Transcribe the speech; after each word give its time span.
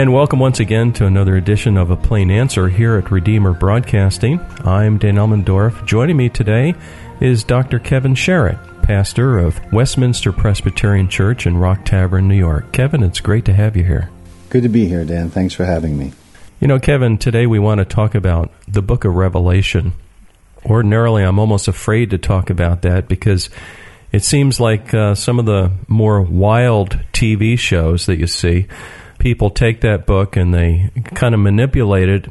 And 0.00 0.14
welcome 0.14 0.38
once 0.38 0.60
again 0.60 0.94
to 0.94 1.04
another 1.04 1.36
edition 1.36 1.76
of 1.76 1.90
A 1.90 1.96
Plain 1.96 2.30
Answer 2.30 2.70
here 2.70 2.96
at 2.96 3.10
Redeemer 3.10 3.52
Broadcasting. 3.52 4.40
I'm 4.64 4.96
Dan 4.96 5.16
Elmendorf. 5.16 5.84
Joining 5.84 6.16
me 6.16 6.30
today 6.30 6.74
is 7.20 7.44
Dr. 7.44 7.78
Kevin 7.78 8.14
Chiarot, 8.14 8.82
pastor 8.82 9.36
of 9.36 9.60
Westminster 9.74 10.32
Presbyterian 10.32 11.10
Church 11.10 11.46
in 11.46 11.58
Rock 11.58 11.84
Tavern, 11.84 12.28
New 12.28 12.34
York. 12.34 12.72
Kevin, 12.72 13.02
it's 13.02 13.20
great 13.20 13.44
to 13.44 13.52
have 13.52 13.76
you 13.76 13.84
here. 13.84 14.08
Good 14.48 14.62
to 14.62 14.70
be 14.70 14.88
here, 14.88 15.04
Dan. 15.04 15.28
Thanks 15.28 15.52
for 15.52 15.66
having 15.66 15.98
me. 15.98 16.14
You 16.60 16.68
know, 16.68 16.78
Kevin, 16.78 17.18
today 17.18 17.46
we 17.46 17.58
want 17.58 17.80
to 17.80 17.84
talk 17.84 18.14
about 18.14 18.50
the 18.66 18.80
book 18.80 19.04
of 19.04 19.14
Revelation. 19.14 19.92
Ordinarily, 20.64 21.24
I'm 21.24 21.38
almost 21.38 21.68
afraid 21.68 22.08
to 22.08 22.16
talk 22.16 22.48
about 22.48 22.80
that 22.80 23.06
because 23.06 23.50
it 24.12 24.24
seems 24.24 24.58
like 24.58 24.94
uh, 24.94 25.14
some 25.14 25.38
of 25.38 25.44
the 25.44 25.72
more 25.88 26.22
wild 26.22 26.98
TV 27.12 27.58
shows 27.58 28.06
that 28.06 28.16
you 28.16 28.26
see 28.26 28.66
people 29.20 29.50
take 29.50 29.82
that 29.82 30.06
book 30.06 30.36
and 30.36 30.52
they 30.52 30.90
kind 31.14 31.34
of 31.34 31.40
manipulate 31.40 32.08
it, 32.08 32.26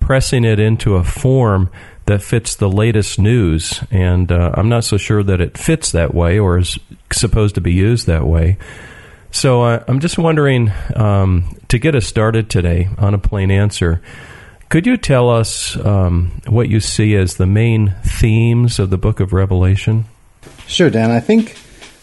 pressing 0.00 0.44
it 0.44 0.60
into 0.60 0.96
a 0.96 1.04
form 1.04 1.70
that 2.06 2.20
fits 2.20 2.56
the 2.56 2.68
latest 2.68 3.18
news. 3.18 3.80
And 3.90 4.30
uh, 4.30 4.52
I'm 4.54 4.68
not 4.68 4.84
so 4.84 4.96
sure 4.98 5.22
that 5.22 5.40
it 5.40 5.56
fits 5.56 5.92
that 5.92 6.12
way 6.14 6.38
or 6.38 6.58
is 6.58 6.78
supposed 7.12 7.54
to 7.54 7.60
be 7.60 7.72
used 7.72 8.06
that 8.06 8.26
way. 8.26 8.58
So 9.30 9.62
uh, 9.62 9.84
I'm 9.88 10.00
just 10.00 10.18
wondering 10.18 10.70
um, 10.94 11.56
to 11.68 11.78
get 11.78 11.94
us 11.94 12.06
started 12.06 12.50
today 12.50 12.90
on 12.98 13.14
a 13.14 13.18
plain 13.18 13.50
answer. 13.50 14.02
Could 14.68 14.86
you 14.86 14.96
tell 14.96 15.30
us 15.30 15.76
um, 15.76 16.42
what 16.46 16.68
you 16.68 16.80
see 16.80 17.14
as 17.14 17.36
the 17.36 17.46
main 17.46 17.94
themes 18.04 18.78
of 18.78 18.90
the 18.90 18.98
book 18.98 19.20
of 19.20 19.32
Revelation? 19.32 20.06
Sure, 20.66 20.90
Dan. 20.90 21.10
I 21.10 21.20
think 21.20 21.56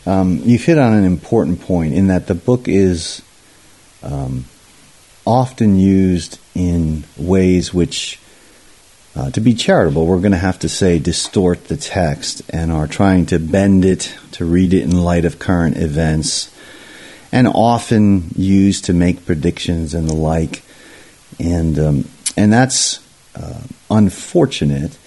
um, 0.06 0.40
you've 0.44 0.64
hit 0.64 0.78
on 0.78 0.94
an 0.94 1.04
important 1.04 1.62
point 1.62 1.94
in 1.94 2.08
that 2.08 2.28
the 2.28 2.36
book 2.36 2.68
is 2.68 3.22
um, 4.04 4.46
often 5.26 5.80
used 5.80 6.40
in 6.56 7.04
ways 7.18 7.74
which, 7.74 8.20
uh, 9.16 9.30
to 9.32 9.42
be 9.42 9.54
charitable, 9.54 10.06
we're 10.06 10.20
going 10.20 10.32
to 10.32 10.38
have 10.38 10.60
to 10.60 10.70
say 10.70 11.00
distort 11.00 11.66
the 11.66 11.78
text 11.78 12.42
and 12.50 12.72
are 12.72 12.88
trying 12.88 13.26
to 13.28 13.40
bend 13.40 13.86
it 13.86 14.16
to 14.34 14.46
read 14.46 14.74
it 14.74 14.84
in 14.84 15.04
light 15.04 15.26
of 15.26 15.40
current 15.40 15.78
events, 15.78 16.54
and 17.32 17.48
often 17.48 18.30
used 18.36 18.86
to 18.86 18.94
make 18.94 19.26
predictions 19.26 19.94
and 19.94 20.10
the 20.10 20.16
like. 20.16 20.64
And 21.40 21.78
um, 21.78 22.10
and 22.36 22.52
that's 22.52 23.00
uh, 23.36 23.62
unfortunate. 23.92 24.98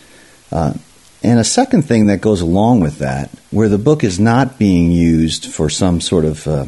Uh, 0.51 0.75
and 1.23 1.39
a 1.39 1.45
second 1.45 1.83
thing 1.83 2.07
that 2.07 2.21
goes 2.21 2.41
along 2.41 2.81
with 2.81 2.99
that, 2.99 3.31
where 3.51 3.69
the 3.69 3.79
book 3.79 4.05
is 4.05 4.21
not 4.21 4.59
being 4.59 4.91
used 4.91 5.47
for 5.47 5.71
some 5.71 6.01
sort 6.01 6.25
of 6.25 6.47
uh, 6.47 6.67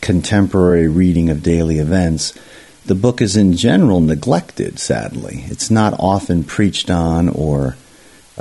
contemporary 0.00 0.88
reading 0.88 1.30
of 1.30 1.42
daily 1.42 1.78
events, 1.78 2.32
the 2.86 2.94
book 2.94 3.20
is 3.20 3.36
in 3.36 3.54
general 3.54 4.00
neglected, 4.00 4.78
sadly. 4.78 5.44
It's 5.46 5.70
not 5.70 5.94
often 5.98 6.44
preached 6.44 6.90
on 6.90 7.28
or 7.28 7.76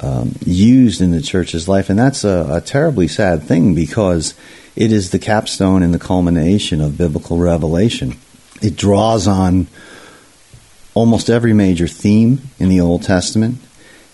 um, 0.01 0.35
used 0.45 1.01
in 1.01 1.11
the 1.11 1.21
church's 1.21 1.67
life, 1.67 1.89
and 1.89 1.99
that's 1.99 2.23
a, 2.23 2.47
a 2.49 2.61
terribly 2.61 3.07
sad 3.07 3.43
thing 3.43 3.75
because 3.75 4.33
it 4.75 4.91
is 4.91 5.09
the 5.09 5.19
capstone 5.19 5.83
and 5.83 5.93
the 5.93 5.99
culmination 5.99 6.81
of 6.81 6.97
biblical 6.97 7.37
revelation. 7.37 8.15
It 8.61 8.75
draws 8.75 9.27
on 9.27 9.67
almost 10.93 11.29
every 11.29 11.53
major 11.53 11.87
theme 11.87 12.41
in 12.59 12.69
the 12.69 12.79
Old 12.79 13.03
Testament 13.03 13.59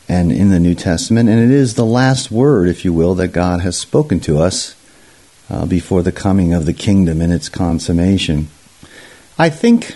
and 0.09 0.31
in 0.31 0.49
the 0.49 0.59
New 0.59 0.75
Testament, 0.75 1.29
and 1.29 1.39
it 1.39 1.51
is 1.51 1.75
the 1.75 1.85
last 1.85 2.31
word, 2.31 2.67
if 2.67 2.83
you 2.83 2.91
will, 2.91 3.15
that 3.15 3.29
God 3.29 3.61
has 3.61 3.77
spoken 3.77 4.19
to 4.21 4.39
us 4.39 4.75
uh, 5.53 5.65
before 5.67 6.01
the 6.01 6.11
coming 6.11 6.51
of 6.51 6.65
the 6.65 6.73
kingdom 6.73 7.21
and 7.21 7.31
its 7.31 7.47
consummation. 7.47 8.47
I 9.37 9.51
think 9.51 9.95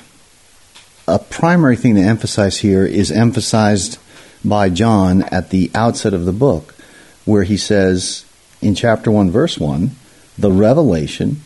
a 1.07 1.17
primary 1.17 1.75
thing 1.75 1.95
to 1.95 2.01
emphasize 2.01 2.59
here 2.59 2.85
is 2.85 3.11
emphasized 3.11 3.97
by 4.45 4.69
John 4.69 5.23
at 5.23 5.49
the 5.49 5.71
outset 5.73 6.13
of 6.13 6.25
the 6.25 6.31
book, 6.31 6.75
where 7.25 7.41
he 7.41 7.57
says 7.57 8.23
in 8.61 8.75
chapter 8.75 9.09
1, 9.09 9.31
verse 9.31 9.57
1, 9.57 9.91
the 10.37 10.51
revelation 10.51 11.41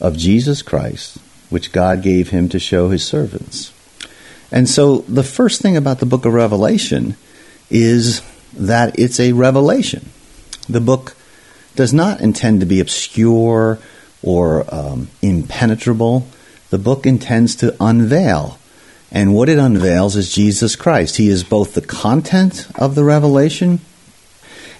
of 0.00 0.16
Jesus 0.16 0.62
Christ, 0.62 1.18
which 1.50 1.72
God 1.72 2.02
gave 2.02 2.30
him 2.30 2.48
to 2.50 2.60
show 2.60 2.90
his 2.90 3.04
servants. 3.04 3.72
And 4.52 4.68
so 4.68 4.98
the 4.98 5.24
first 5.24 5.60
thing 5.60 5.76
about 5.76 5.98
the 5.98 6.06
book 6.06 6.24
of 6.24 6.32
Revelation 6.32 7.16
is 7.70 8.22
that 8.52 8.96
it's 9.00 9.18
a 9.18 9.32
revelation. 9.32 10.10
The 10.68 10.80
book 10.80 11.16
does 11.76 11.92
not 11.92 12.20
intend 12.20 12.60
to 12.60 12.66
be 12.66 12.80
obscure 12.80 13.78
or 14.22 14.74
um, 14.74 15.08
impenetrable. 15.22 16.26
The 16.70 16.78
book 16.78 17.06
intends 17.06 17.56
to 17.56 17.76
unveil. 17.80 18.58
And 19.12 19.34
what 19.34 19.48
it 19.48 19.58
unveils 19.58 20.16
is 20.16 20.34
Jesus 20.34 20.74
Christ. 20.74 21.16
He 21.16 21.28
is 21.28 21.44
both 21.44 21.74
the 21.74 21.80
content 21.80 22.66
of 22.74 22.94
the 22.94 23.04
revelation 23.04 23.80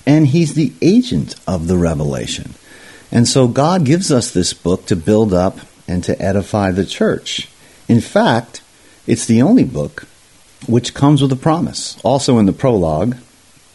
and 0.04 0.26
he's 0.26 0.54
the 0.54 0.72
agent 0.80 1.34
of 1.46 1.66
the 1.66 1.76
revelation. 1.76 2.54
And 3.10 3.26
so 3.26 3.48
God 3.48 3.84
gives 3.84 4.10
us 4.10 4.30
this 4.30 4.52
book 4.52 4.86
to 4.86 4.96
build 4.96 5.32
up 5.32 5.58
and 5.88 6.02
to 6.04 6.20
edify 6.20 6.70
the 6.70 6.84
church. 6.84 7.48
In 7.88 8.00
fact, 8.00 8.62
it's 9.06 9.26
the 9.26 9.42
only 9.42 9.64
book 9.64 10.06
which 10.66 10.94
comes 10.94 11.22
with 11.22 11.32
a 11.32 11.36
promise. 11.36 11.98
Also 12.02 12.38
in 12.38 12.46
the 12.46 12.52
prologue, 12.52 13.16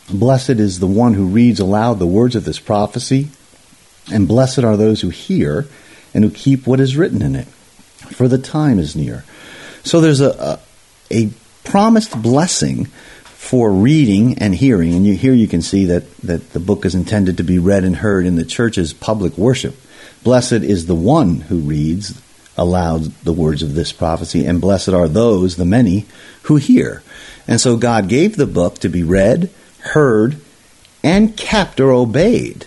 Blessed 0.09 0.51
is 0.51 0.79
the 0.79 0.87
one 0.87 1.13
who 1.13 1.25
reads 1.25 1.59
aloud 1.59 1.99
the 1.99 2.07
words 2.07 2.35
of 2.35 2.45
this 2.45 2.59
prophecy, 2.59 3.29
and 4.11 4.27
blessed 4.27 4.59
are 4.59 4.75
those 4.75 5.01
who 5.01 5.09
hear 5.09 5.67
and 6.13 6.23
who 6.23 6.29
keep 6.29 6.67
what 6.67 6.79
is 6.79 6.97
written 6.97 7.21
in 7.21 7.35
it, 7.35 7.47
for 7.47 8.27
the 8.27 8.37
time 8.37 8.79
is 8.79 8.95
near. 8.95 9.23
So 9.83 10.01
there's 10.01 10.21
a, 10.21 10.31
a, 10.31 10.59
a 11.11 11.29
promised 11.63 12.21
blessing 12.21 12.85
for 13.23 13.71
reading 13.71 14.37
and 14.37 14.53
hearing, 14.53 14.93
and 14.93 15.05
you, 15.05 15.15
here 15.15 15.33
you 15.33 15.47
can 15.47 15.61
see 15.61 15.85
that, 15.85 16.09
that 16.17 16.51
the 16.51 16.59
book 16.59 16.85
is 16.85 16.95
intended 16.95 17.37
to 17.37 17.43
be 17.43 17.59
read 17.59 17.83
and 17.83 17.97
heard 17.97 18.25
in 18.25 18.35
the 18.35 18.45
church's 18.45 18.93
public 18.93 19.37
worship. 19.37 19.75
Blessed 20.23 20.51
is 20.53 20.85
the 20.85 20.95
one 20.95 21.41
who 21.41 21.59
reads 21.59 22.21
aloud 22.57 23.03
the 23.23 23.33
words 23.33 23.63
of 23.63 23.73
this 23.73 23.91
prophecy, 23.91 24.45
and 24.45 24.61
blessed 24.61 24.89
are 24.89 25.07
those, 25.07 25.55
the 25.55 25.65
many, 25.65 26.05
who 26.43 26.57
hear. 26.57 27.01
And 27.47 27.59
so 27.59 27.77
God 27.77 28.07
gave 28.07 28.35
the 28.35 28.45
book 28.45 28.79
to 28.79 28.89
be 28.89 29.03
read 29.03 29.49
heard, 29.81 30.37
and 31.03 31.35
kept 31.35 31.79
or 31.79 31.91
obeyed 31.91 32.65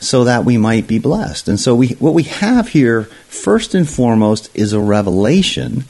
so 0.00 0.24
that 0.24 0.44
we 0.44 0.56
might 0.56 0.86
be 0.86 0.98
blessed. 0.98 1.48
And 1.48 1.58
so 1.58 1.74
we, 1.74 1.88
what 1.94 2.14
we 2.14 2.24
have 2.24 2.68
here, 2.68 3.04
first 3.28 3.74
and 3.74 3.88
foremost, 3.88 4.50
is 4.54 4.72
a 4.72 4.80
revelation 4.80 5.84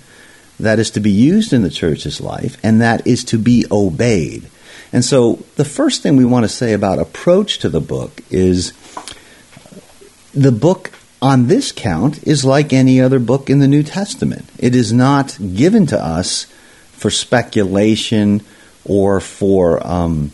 that 0.59 0.79
is 0.79 0.91
to 0.93 1.01
be 1.01 1.11
used 1.11 1.53
in 1.53 1.63
the 1.63 1.71
church's 1.71 2.21
life 2.21 2.57
and 2.63 2.81
that 2.81 3.07
is 3.07 3.25
to 3.25 3.39
be 3.39 3.67
obeyed. 3.71 4.49
And 4.93 5.05
so 5.05 5.45
the 5.57 5.65
first 5.65 6.03
thing 6.03 6.17
we 6.17 6.25
want 6.25 6.45
to 6.45 6.49
say 6.49 6.73
about 6.73 7.01
approach 7.01 7.59
to 7.59 7.69
the 7.69 7.81
book 7.81 8.21
is 8.31 8.73
the 10.33 10.53
book 10.53 10.93
on 11.21 11.49
this 11.49 11.73
count 11.73 12.23
is 12.27 12.45
like 12.45 12.73
any 12.73 13.01
other 13.01 13.19
book 13.19 13.51
in 13.51 13.59
the 13.59 13.67
New 13.67 13.83
Testament. 13.83 14.45
It 14.59 14.77
is 14.77 14.93
not 14.93 15.37
given 15.55 15.87
to 15.87 16.01
us 16.01 16.45
for 16.93 17.11
speculation 17.11 18.43
or 18.85 19.21
for 19.21 19.85
um, 19.85 20.31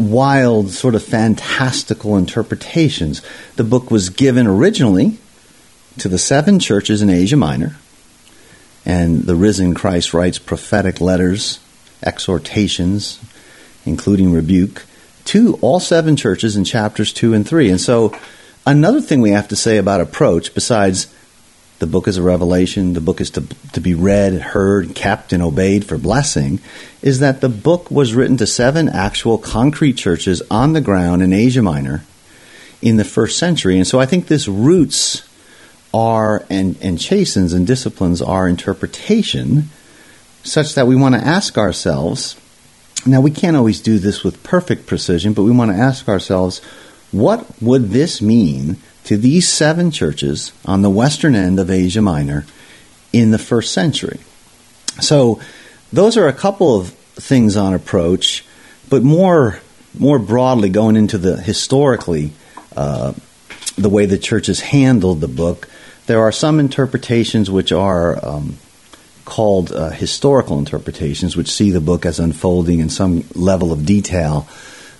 wild, 0.00 0.70
sort 0.70 0.94
of 0.94 1.02
fantastical 1.02 2.16
interpretations. 2.16 3.22
The 3.56 3.64
book 3.64 3.90
was 3.90 4.08
given 4.08 4.46
originally 4.46 5.18
to 5.98 6.08
the 6.08 6.18
seven 6.18 6.58
churches 6.58 7.02
in 7.02 7.10
Asia 7.10 7.36
Minor, 7.36 7.76
and 8.84 9.24
the 9.24 9.34
risen 9.34 9.74
Christ 9.74 10.14
writes 10.14 10.38
prophetic 10.38 11.00
letters, 11.00 11.60
exhortations, 12.02 13.20
including 13.84 14.32
rebuke, 14.32 14.84
to 15.26 15.58
all 15.60 15.80
seven 15.80 16.16
churches 16.16 16.56
in 16.56 16.64
chapters 16.64 17.12
2 17.12 17.34
and 17.34 17.46
3. 17.46 17.70
And 17.70 17.80
so, 17.80 18.16
another 18.66 19.00
thing 19.00 19.20
we 19.20 19.30
have 19.30 19.48
to 19.48 19.56
say 19.56 19.76
about 19.76 20.00
approach, 20.00 20.54
besides 20.54 21.12
the 21.80 21.86
book 21.86 22.06
is 22.06 22.18
a 22.18 22.22
revelation. 22.22 22.92
The 22.92 23.00
book 23.00 23.20
is 23.20 23.30
to, 23.30 23.40
to 23.72 23.80
be 23.80 23.94
read, 23.94 24.34
heard, 24.34 24.94
kept, 24.94 25.32
and 25.32 25.42
obeyed 25.42 25.84
for 25.84 25.98
blessing. 25.98 26.60
Is 27.02 27.18
that 27.20 27.40
the 27.40 27.48
book 27.48 27.90
was 27.90 28.14
written 28.14 28.36
to 28.36 28.46
seven 28.46 28.88
actual 28.88 29.38
concrete 29.38 29.94
churches 29.94 30.42
on 30.50 30.74
the 30.74 30.80
ground 30.80 31.22
in 31.22 31.32
Asia 31.32 31.62
Minor 31.62 32.04
in 32.82 32.96
the 32.96 33.04
first 33.04 33.38
century. 33.38 33.76
And 33.76 33.86
so 33.86 33.98
I 33.98 34.06
think 34.06 34.26
this 34.26 34.46
roots 34.46 35.26
are 35.92 36.44
and, 36.48 36.76
and 36.80 37.00
chastens 37.00 37.52
and 37.52 37.66
disciplines 37.66 38.22
our 38.22 38.46
interpretation 38.46 39.70
such 40.42 40.74
that 40.74 40.86
we 40.86 40.96
want 40.96 41.14
to 41.14 41.20
ask 41.20 41.58
ourselves 41.58 42.36
now 43.06 43.22
we 43.22 43.30
can't 43.30 43.56
always 43.56 43.80
do 43.80 43.98
this 43.98 44.22
with 44.22 44.42
perfect 44.42 44.86
precision, 44.86 45.32
but 45.32 45.44
we 45.44 45.50
want 45.50 45.70
to 45.70 45.76
ask 45.76 46.08
ourselves 46.08 46.58
what 47.12 47.46
would 47.60 47.90
this 47.90 48.20
mean 48.20 48.76
to 49.10 49.16
these 49.16 49.48
seven 49.48 49.90
churches 49.90 50.52
on 50.64 50.82
the 50.82 50.88
western 50.88 51.34
end 51.34 51.58
of 51.58 51.68
Asia 51.68 52.00
Minor 52.00 52.46
in 53.12 53.32
the 53.32 53.38
first 53.38 53.72
century. 53.72 54.20
So, 55.00 55.40
those 55.92 56.16
are 56.16 56.28
a 56.28 56.32
couple 56.32 56.78
of 56.78 56.90
things 56.90 57.56
on 57.56 57.74
approach, 57.74 58.44
but 58.88 59.02
more 59.02 59.58
more 59.98 60.20
broadly, 60.20 60.68
going 60.68 60.94
into 60.94 61.18
the 61.18 61.36
historically 61.36 62.30
uh, 62.76 63.12
the 63.76 63.88
way 63.88 64.06
the 64.06 64.16
churches 64.16 64.60
handled 64.60 65.20
the 65.20 65.26
book. 65.26 65.68
there 66.06 66.20
are 66.20 66.30
some 66.30 66.60
interpretations 66.60 67.50
which 67.50 67.72
are 67.72 68.24
um, 68.24 68.58
called 69.24 69.72
uh, 69.72 69.90
historical 69.90 70.56
interpretations, 70.60 71.36
which 71.36 71.50
see 71.50 71.72
the 71.72 71.80
book 71.80 72.06
as 72.06 72.20
unfolding 72.20 72.78
in 72.78 72.88
some 72.88 73.24
level 73.34 73.72
of 73.72 73.84
detail 73.84 74.46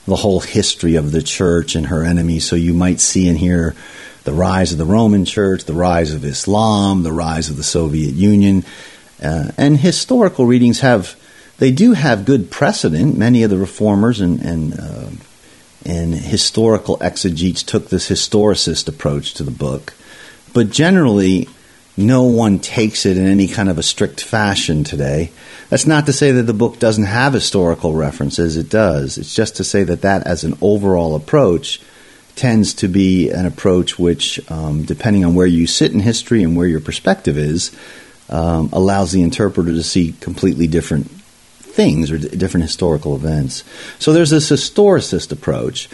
the 0.07 0.17
whole 0.17 0.41
history 0.41 0.97
of 0.97 1.13
the 1.13 1.23
church 1.23 1.75
and 1.75 1.87
her 1.87 2.05
enemies. 2.05 2.45
So 2.45 2.57
you 2.57 2.75
might 2.75 3.01
see 3.01 3.29
and 3.29 3.39
hear 3.39 3.75
the 4.25 4.33
rise 4.33 4.73
of 4.73 4.79
the 4.79 4.85
Roman 4.85 5.25
Church, 5.25 5.65
the 5.65 5.73
rise 5.73 6.13
of 6.13 6.25
Islam, 6.25 7.03
the 7.03 7.13
rise 7.13 7.49
of 7.51 7.57
the 7.57 7.63
Soviet 7.63 8.15
Union, 8.15 8.65
uh, 9.23 9.51
and 9.57 9.79
historical 9.79 10.47
readings 10.47 10.81
have 10.81 11.17
they 11.59 11.71
do 11.71 11.93
have 11.93 12.25
good 12.25 12.51
precedent. 12.51 13.19
Many 13.19 13.43
of 13.43 13.51
the 13.51 13.59
reformers 13.59 14.21
and 14.21 14.41
and, 14.41 14.81
uh, 14.81 15.11
and 15.85 16.15
historical 16.15 16.97
exegetes 17.01 17.63
took 17.63 17.89
this 17.89 18.09
historicist 18.09 18.89
approach 18.89 19.35
to 19.35 19.43
the 19.43 19.51
book, 19.51 19.95
but 20.53 20.71
generally, 20.71 21.49
no 22.01 22.25
one 22.25 22.59
takes 22.59 23.07
it 23.07 23.17
in 23.17 23.27
any 23.27 23.47
kind 23.47 23.69
of 23.69 23.79
a 23.79 23.83
strict 23.83 24.23
fashion 24.23 24.85
today. 24.85 25.31
That's 25.69 25.87
not 25.87 26.07
to 26.07 26.13
say 26.13 26.33
that 26.33 26.43
the 26.43 26.53
book 26.53 26.79
doesn't 26.79 27.05
have 27.05 27.33
historical 27.33 27.95
references. 27.95 28.57
It 28.57 28.69
does. 28.69 29.19
It's 29.19 29.35
just 29.35 29.57
to 29.57 29.65
say 29.65 29.85
that 29.85 30.03
that, 30.03 30.27
as 30.27 30.43
an 30.43 30.59
overall 30.61 31.15
approach, 31.15 31.81
tends 32.35 32.75
to 32.75 32.89
be 32.89 33.31
an 33.31 33.47
approach 33.47 33.99
which, 33.99 34.41
um, 34.51 34.83
depending 34.85 35.25
on 35.25 35.35
where 35.35 35.47
you 35.47 35.67
sit 35.67 35.93
in 35.93 36.01
history 36.01 36.43
and 36.43 36.57
where 36.57 36.67
your 36.67 36.81
perspective 36.81 37.37
is, 37.37 37.71
um, 38.31 38.71
allows 38.73 39.13
the 39.13 39.23
interpreter 39.23 39.73
to 39.73 39.83
see 39.83 40.13
completely 40.21 40.67
different 40.67 41.11
things 41.11 42.11
or 42.11 42.19
d- 42.19 42.29
different 42.37 42.65
historical 42.65 43.15
events. 43.15 43.65
So 43.99 44.13
there's 44.13 44.31
this 44.31 44.51
historicist 44.51 45.33
approach. 45.33 45.89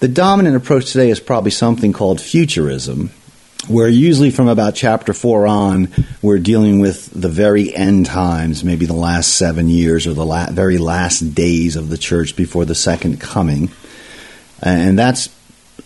The 0.00 0.08
dominant 0.08 0.56
approach 0.56 0.92
today 0.92 1.10
is 1.10 1.20
probably 1.20 1.50
something 1.50 1.92
called 1.92 2.20
futurism, 2.20 3.10
where 3.68 3.88
usually 3.88 4.30
from 4.30 4.48
about 4.48 4.74
chapter 4.74 5.12
four 5.12 5.46
on, 5.46 5.88
we're 6.20 6.38
dealing 6.38 6.80
with 6.80 7.10
the 7.10 7.28
very 7.28 7.74
end 7.74 8.06
times, 8.06 8.64
maybe 8.64 8.86
the 8.86 8.92
last 8.92 9.34
seven 9.34 9.68
years 9.68 10.06
or 10.06 10.14
the 10.14 10.24
la- 10.24 10.50
very 10.50 10.78
last 10.78 11.34
days 11.34 11.76
of 11.76 11.88
the 11.88 11.98
church 11.98 12.34
before 12.34 12.64
the 12.64 12.74
second 12.74 13.20
coming. 13.20 13.70
And 14.60 14.98
that's 14.98 15.28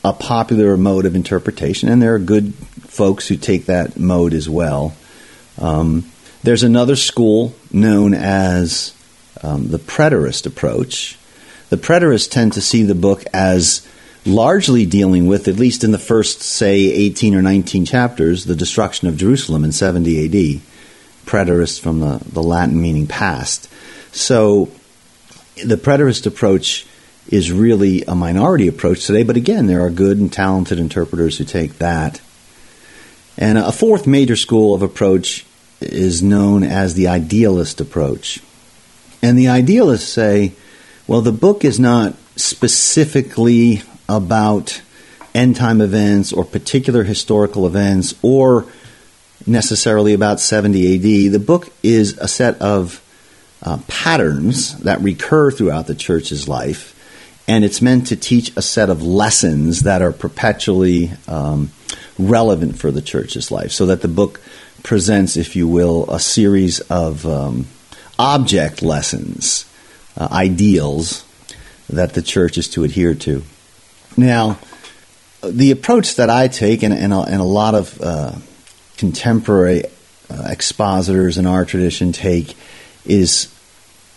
a 0.04 0.12
popular 0.12 0.76
mode 0.76 1.06
of 1.06 1.14
interpretation, 1.14 1.88
and 1.88 2.00
there 2.00 2.14
are 2.14 2.18
good 2.18 2.54
folks 2.54 3.28
who 3.28 3.36
take 3.36 3.66
that 3.66 3.98
mode 3.98 4.34
as 4.34 4.48
well. 4.48 4.94
Um, 5.58 6.10
there's 6.42 6.62
another 6.62 6.96
school 6.96 7.54
known 7.72 8.14
as 8.14 8.94
um, 9.42 9.68
the 9.68 9.78
preterist 9.78 10.46
approach. 10.46 11.18
The 11.70 11.76
preterists 11.76 12.30
tend 12.30 12.52
to 12.52 12.60
see 12.60 12.84
the 12.84 12.94
book 12.94 13.24
as 13.32 13.86
largely 14.26 14.86
dealing 14.86 15.26
with, 15.26 15.48
at 15.48 15.56
least 15.56 15.84
in 15.84 15.92
the 15.92 15.98
first, 15.98 16.42
say, 16.42 16.76
18 16.76 17.34
or 17.34 17.42
19 17.42 17.84
chapters, 17.84 18.44
the 18.44 18.56
destruction 18.56 19.08
of 19.08 19.16
Jerusalem 19.16 19.64
in 19.64 19.72
70 19.72 20.24
AD. 20.24 20.60
Preterist 21.26 21.80
from 21.80 22.00
the, 22.00 22.20
the 22.24 22.42
Latin 22.42 22.80
meaning 22.80 23.06
past. 23.06 23.68
So 24.12 24.70
the 25.64 25.76
preterist 25.76 26.26
approach 26.26 26.86
is 27.28 27.50
really 27.50 28.02
a 28.02 28.14
minority 28.14 28.68
approach 28.68 29.06
today, 29.06 29.24
but 29.24 29.36
again, 29.36 29.66
there 29.66 29.84
are 29.84 29.90
good 29.90 30.18
and 30.18 30.32
talented 30.32 30.78
interpreters 30.78 31.38
who 31.38 31.44
take 31.44 31.78
that. 31.78 32.20
And 33.36 33.58
a 33.58 33.72
fourth 33.72 34.06
major 34.06 34.36
school 34.36 34.74
of 34.74 34.82
approach 34.82 35.44
is 35.80 36.22
known 36.22 36.62
as 36.62 36.94
the 36.94 37.08
idealist 37.08 37.80
approach. 37.80 38.40
And 39.22 39.36
the 39.36 39.48
idealists 39.48 40.08
say, 40.08 40.52
well, 41.06 41.20
the 41.20 41.32
book 41.32 41.64
is 41.64 41.80
not 41.80 42.14
specifically 42.36 43.82
about 44.08 44.80
end 45.34 45.56
time 45.56 45.80
events 45.80 46.32
or 46.32 46.44
particular 46.44 47.04
historical 47.04 47.66
events 47.66 48.14
or 48.22 48.66
necessarily 49.46 50.14
about 50.14 50.40
70 50.40 50.94
AD. 50.94 51.32
The 51.32 51.38
book 51.38 51.72
is 51.82 52.16
a 52.18 52.28
set 52.28 52.60
of 52.60 53.02
uh, 53.62 53.78
patterns 53.86 54.78
that 54.80 55.00
recur 55.00 55.50
throughout 55.50 55.86
the 55.86 55.94
church's 55.94 56.48
life, 56.48 56.94
and 57.48 57.64
it's 57.64 57.82
meant 57.82 58.08
to 58.08 58.16
teach 58.16 58.56
a 58.56 58.62
set 58.62 58.90
of 58.90 59.02
lessons 59.02 59.82
that 59.82 60.02
are 60.02 60.12
perpetually 60.12 61.10
um, 61.28 61.70
relevant 62.18 62.78
for 62.78 62.90
the 62.90 63.02
church's 63.02 63.50
life, 63.50 63.72
so 63.72 63.86
that 63.86 64.02
the 64.02 64.08
book 64.08 64.40
presents, 64.82 65.36
if 65.36 65.56
you 65.56 65.66
will, 65.68 66.08
a 66.10 66.20
series 66.20 66.80
of 66.80 67.26
um, 67.26 67.66
object 68.18 68.82
lessons, 68.82 69.70
uh, 70.16 70.28
ideals 70.30 71.24
that 71.88 72.14
the 72.14 72.22
church 72.22 72.58
is 72.58 72.68
to 72.68 72.84
adhere 72.84 73.14
to. 73.14 73.42
Now, 74.16 74.58
the 75.42 75.70
approach 75.70 76.16
that 76.16 76.30
I 76.30 76.48
take, 76.48 76.82
and, 76.82 76.94
and, 76.94 77.12
a, 77.12 77.20
and 77.20 77.40
a 77.40 77.44
lot 77.44 77.74
of 77.74 78.00
uh, 78.00 78.32
contemporary 78.96 79.84
uh, 80.30 80.48
expositors 80.48 81.38
in 81.38 81.46
our 81.46 81.64
tradition 81.64 82.12
take, 82.12 82.56
is 83.04 83.52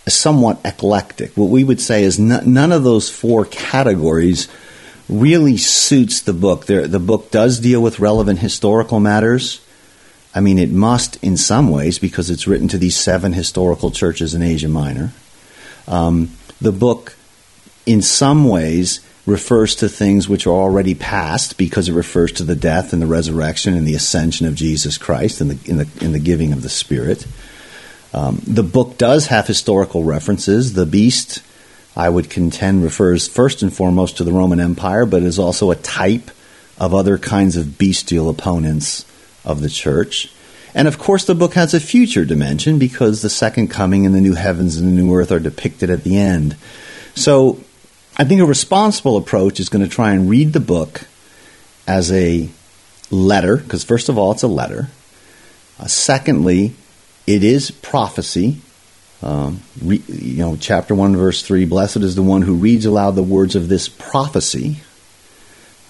somewhat 0.07 0.59
eclectic. 0.65 1.35
What 1.35 1.49
we 1.49 1.63
would 1.63 1.81
say 1.81 2.03
is 2.03 2.19
n- 2.19 2.53
none 2.53 2.71
of 2.71 2.83
those 2.83 3.09
four 3.09 3.45
categories 3.45 4.47
really 5.07 5.57
suits 5.57 6.21
the 6.21 6.33
book. 6.33 6.65
There, 6.65 6.87
the 6.87 6.99
book 6.99 7.31
does 7.31 7.59
deal 7.59 7.81
with 7.81 7.99
relevant 7.99 8.39
historical 8.39 8.99
matters. 8.99 9.61
I 10.33 10.41
mean, 10.41 10.59
it 10.59 10.71
must 10.71 11.21
in 11.23 11.37
some 11.37 11.69
ways 11.69 11.99
because 11.99 12.29
it's 12.29 12.47
written 12.47 12.67
to 12.69 12.77
these 12.77 12.95
seven 12.95 13.33
historical 13.33 13.91
churches 13.91 14.33
in 14.35 14.41
Asia 14.41 14.67
Minor. 14.67 15.11
Um, 15.87 16.31
the 16.61 16.71
book, 16.71 17.15
in 17.85 18.01
some 18.01 18.47
ways, 18.47 18.99
refers 19.29 19.75
to 19.75 19.87
things 19.87 20.27
which 20.27 20.47
are 20.47 20.51
already 20.51 20.95
past 20.95 21.57
because 21.57 21.87
it 21.87 21.93
refers 21.93 22.31
to 22.33 22.43
the 22.43 22.55
death 22.55 22.91
and 22.91 23.01
the 23.01 23.07
resurrection 23.07 23.75
and 23.75 23.87
the 23.87 23.95
ascension 23.95 24.47
of 24.47 24.55
Jesus 24.55 24.97
Christ 24.97 25.39
and 25.39 25.51
the, 25.51 25.69
in, 25.69 25.77
the, 25.77 25.87
in 26.01 26.11
the 26.11 26.19
giving 26.19 26.51
of 26.51 26.61
the 26.61 26.69
Spirit. 26.69 27.25
Um, 28.13 28.41
the 28.45 28.63
book 28.63 28.97
does 28.97 29.27
have 29.27 29.45
historical 29.45 30.03
references. 30.03 30.73
The 30.73 30.85
beast, 30.85 31.43
I 31.95 32.09
would 32.09 32.29
contend, 32.29 32.83
refers 32.83 33.27
first 33.27 33.61
and 33.61 33.73
foremost 33.73 34.17
to 34.17 34.23
the 34.23 34.33
Roman 34.33 34.59
Empire, 34.59 35.05
but 35.05 35.21
is 35.21 35.37
also 35.37 35.69
a 35.69 35.75
type 35.75 36.31
of 36.79 36.93
other 36.93 37.17
kinds 37.17 37.55
of 37.55 37.77
bestial 37.77 38.29
opponents 38.29 39.05
of 39.45 39.61
the 39.61 39.69
church. 39.69 40.33
And 40.73 40.87
of 40.87 40.97
course, 40.97 41.25
the 41.25 41.35
book 41.35 41.53
has 41.53 41.73
a 41.73 41.79
future 41.79 42.25
dimension 42.25 42.79
because 42.79 43.21
the 43.21 43.29
second 43.29 43.69
coming 43.69 44.05
and 44.05 44.15
the 44.15 44.21
new 44.21 44.35
heavens 44.35 44.77
and 44.77 44.87
the 44.87 45.01
new 45.01 45.13
earth 45.13 45.31
are 45.31 45.39
depicted 45.39 45.89
at 45.89 46.03
the 46.03 46.17
end. 46.17 46.55
So 47.15 47.59
I 48.19 48.25
think 48.25 48.41
a 48.41 48.45
responsible 48.45 49.15
approach 49.15 49.61
is 49.61 49.69
going 49.69 49.81
to 49.81 49.89
try 49.89 50.11
and 50.11 50.29
read 50.29 50.51
the 50.51 50.59
book 50.59 51.07
as 51.87 52.11
a 52.11 52.49
letter, 53.09 53.55
because 53.55 53.85
first 53.85 54.09
of 54.09 54.17
all, 54.17 54.33
it's 54.33 54.43
a 54.43 54.47
letter. 54.47 54.89
Uh, 55.79 55.87
secondly, 55.87 56.75
it 57.25 57.45
is 57.45 57.71
prophecy. 57.71 58.59
Um, 59.23 59.61
re, 59.81 60.03
you 60.09 60.39
know, 60.39 60.57
chapter 60.57 60.93
1, 60.93 61.15
verse 61.15 61.43
3 61.43 61.63
Blessed 61.63 61.97
is 61.97 62.15
the 62.15 62.21
one 62.21 62.41
who 62.41 62.55
reads 62.55 62.85
aloud 62.85 63.11
the 63.11 63.23
words 63.23 63.55
of 63.55 63.69
this 63.69 63.87
prophecy. 63.87 64.81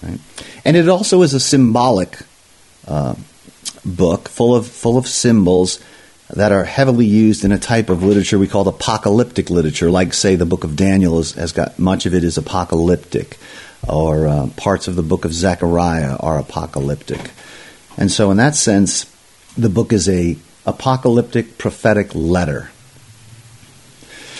Right? 0.00 0.20
And 0.64 0.76
it 0.76 0.88
also 0.88 1.22
is 1.22 1.34
a 1.34 1.40
symbolic 1.40 2.16
uh, 2.86 3.16
book 3.84 4.28
full 4.28 4.54
of, 4.54 4.68
full 4.68 4.96
of 4.96 5.08
symbols 5.08 5.80
that 6.34 6.52
are 6.52 6.64
heavily 6.64 7.06
used 7.06 7.44
in 7.44 7.52
a 7.52 7.58
type 7.58 7.90
of 7.90 8.02
literature 8.02 8.38
we 8.38 8.46
call 8.46 8.66
apocalyptic 8.68 9.50
literature, 9.50 9.90
like, 9.90 10.12
say, 10.12 10.36
the 10.36 10.46
book 10.46 10.64
of 10.64 10.76
Daniel 10.76 11.18
is, 11.18 11.32
has 11.32 11.52
got 11.52 11.78
much 11.78 12.06
of 12.06 12.14
it 12.14 12.22
is 12.22 12.38
apocalyptic, 12.38 13.38
or 13.88 14.26
uh, 14.26 14.48
parts 14.56 14.86
of 14.86 14.96
the 14.96 15.02
book 15.02 15.24
of 15.24 15.32
Zechariah 15.32 16.16
are 16.16 16.38
apocalyptic. 16.38 17.30
And 17.96 18.10
so, 18.10 18.30
in 18.30 18.36
that 18.36 18.54
sense, 18.54 19.06
the 19.56 19.68
book 19.68 19.92
is 19.92 20.08
a 20.08 20.36
apocalyptic 20.66 21.58
prophetic 21.58 22.14
letter. 22.14 22.70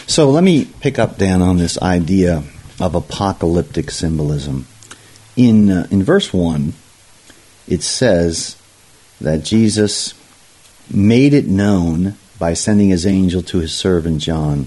So, 0.07 0.31
let 0.31 0.45
me 0.45 0.65
pick 0.65 0.99
up, 0.99 1.19
Dan, 1.19 1.43
on 1.43 1.57
this 1.57 1.81
idea 1.83 2.45
of 2.79 2.95
apocalyptic 2.95 3.91
symbolism. 3.91 4.67
In, 5.37 5.71
uh, 5.71 5.87
in 5.91 6.03
verse 6.03 6.33
1, 6.33 6.73
it 7.69 7.83
says 7.83 8.57
that 9.21 9.45
Jesus 9.45 10.15
made 10.93 11.35
it 11.35 11.47
known 11.47 12.17
by 12.39 12.55
sending 12.55 12.89
his 12.89 13.07
angel 13.07 13.43
to 13.43 13.59
his 13.59 13.75
servant 13.75 14.21
John. 14.21 14.67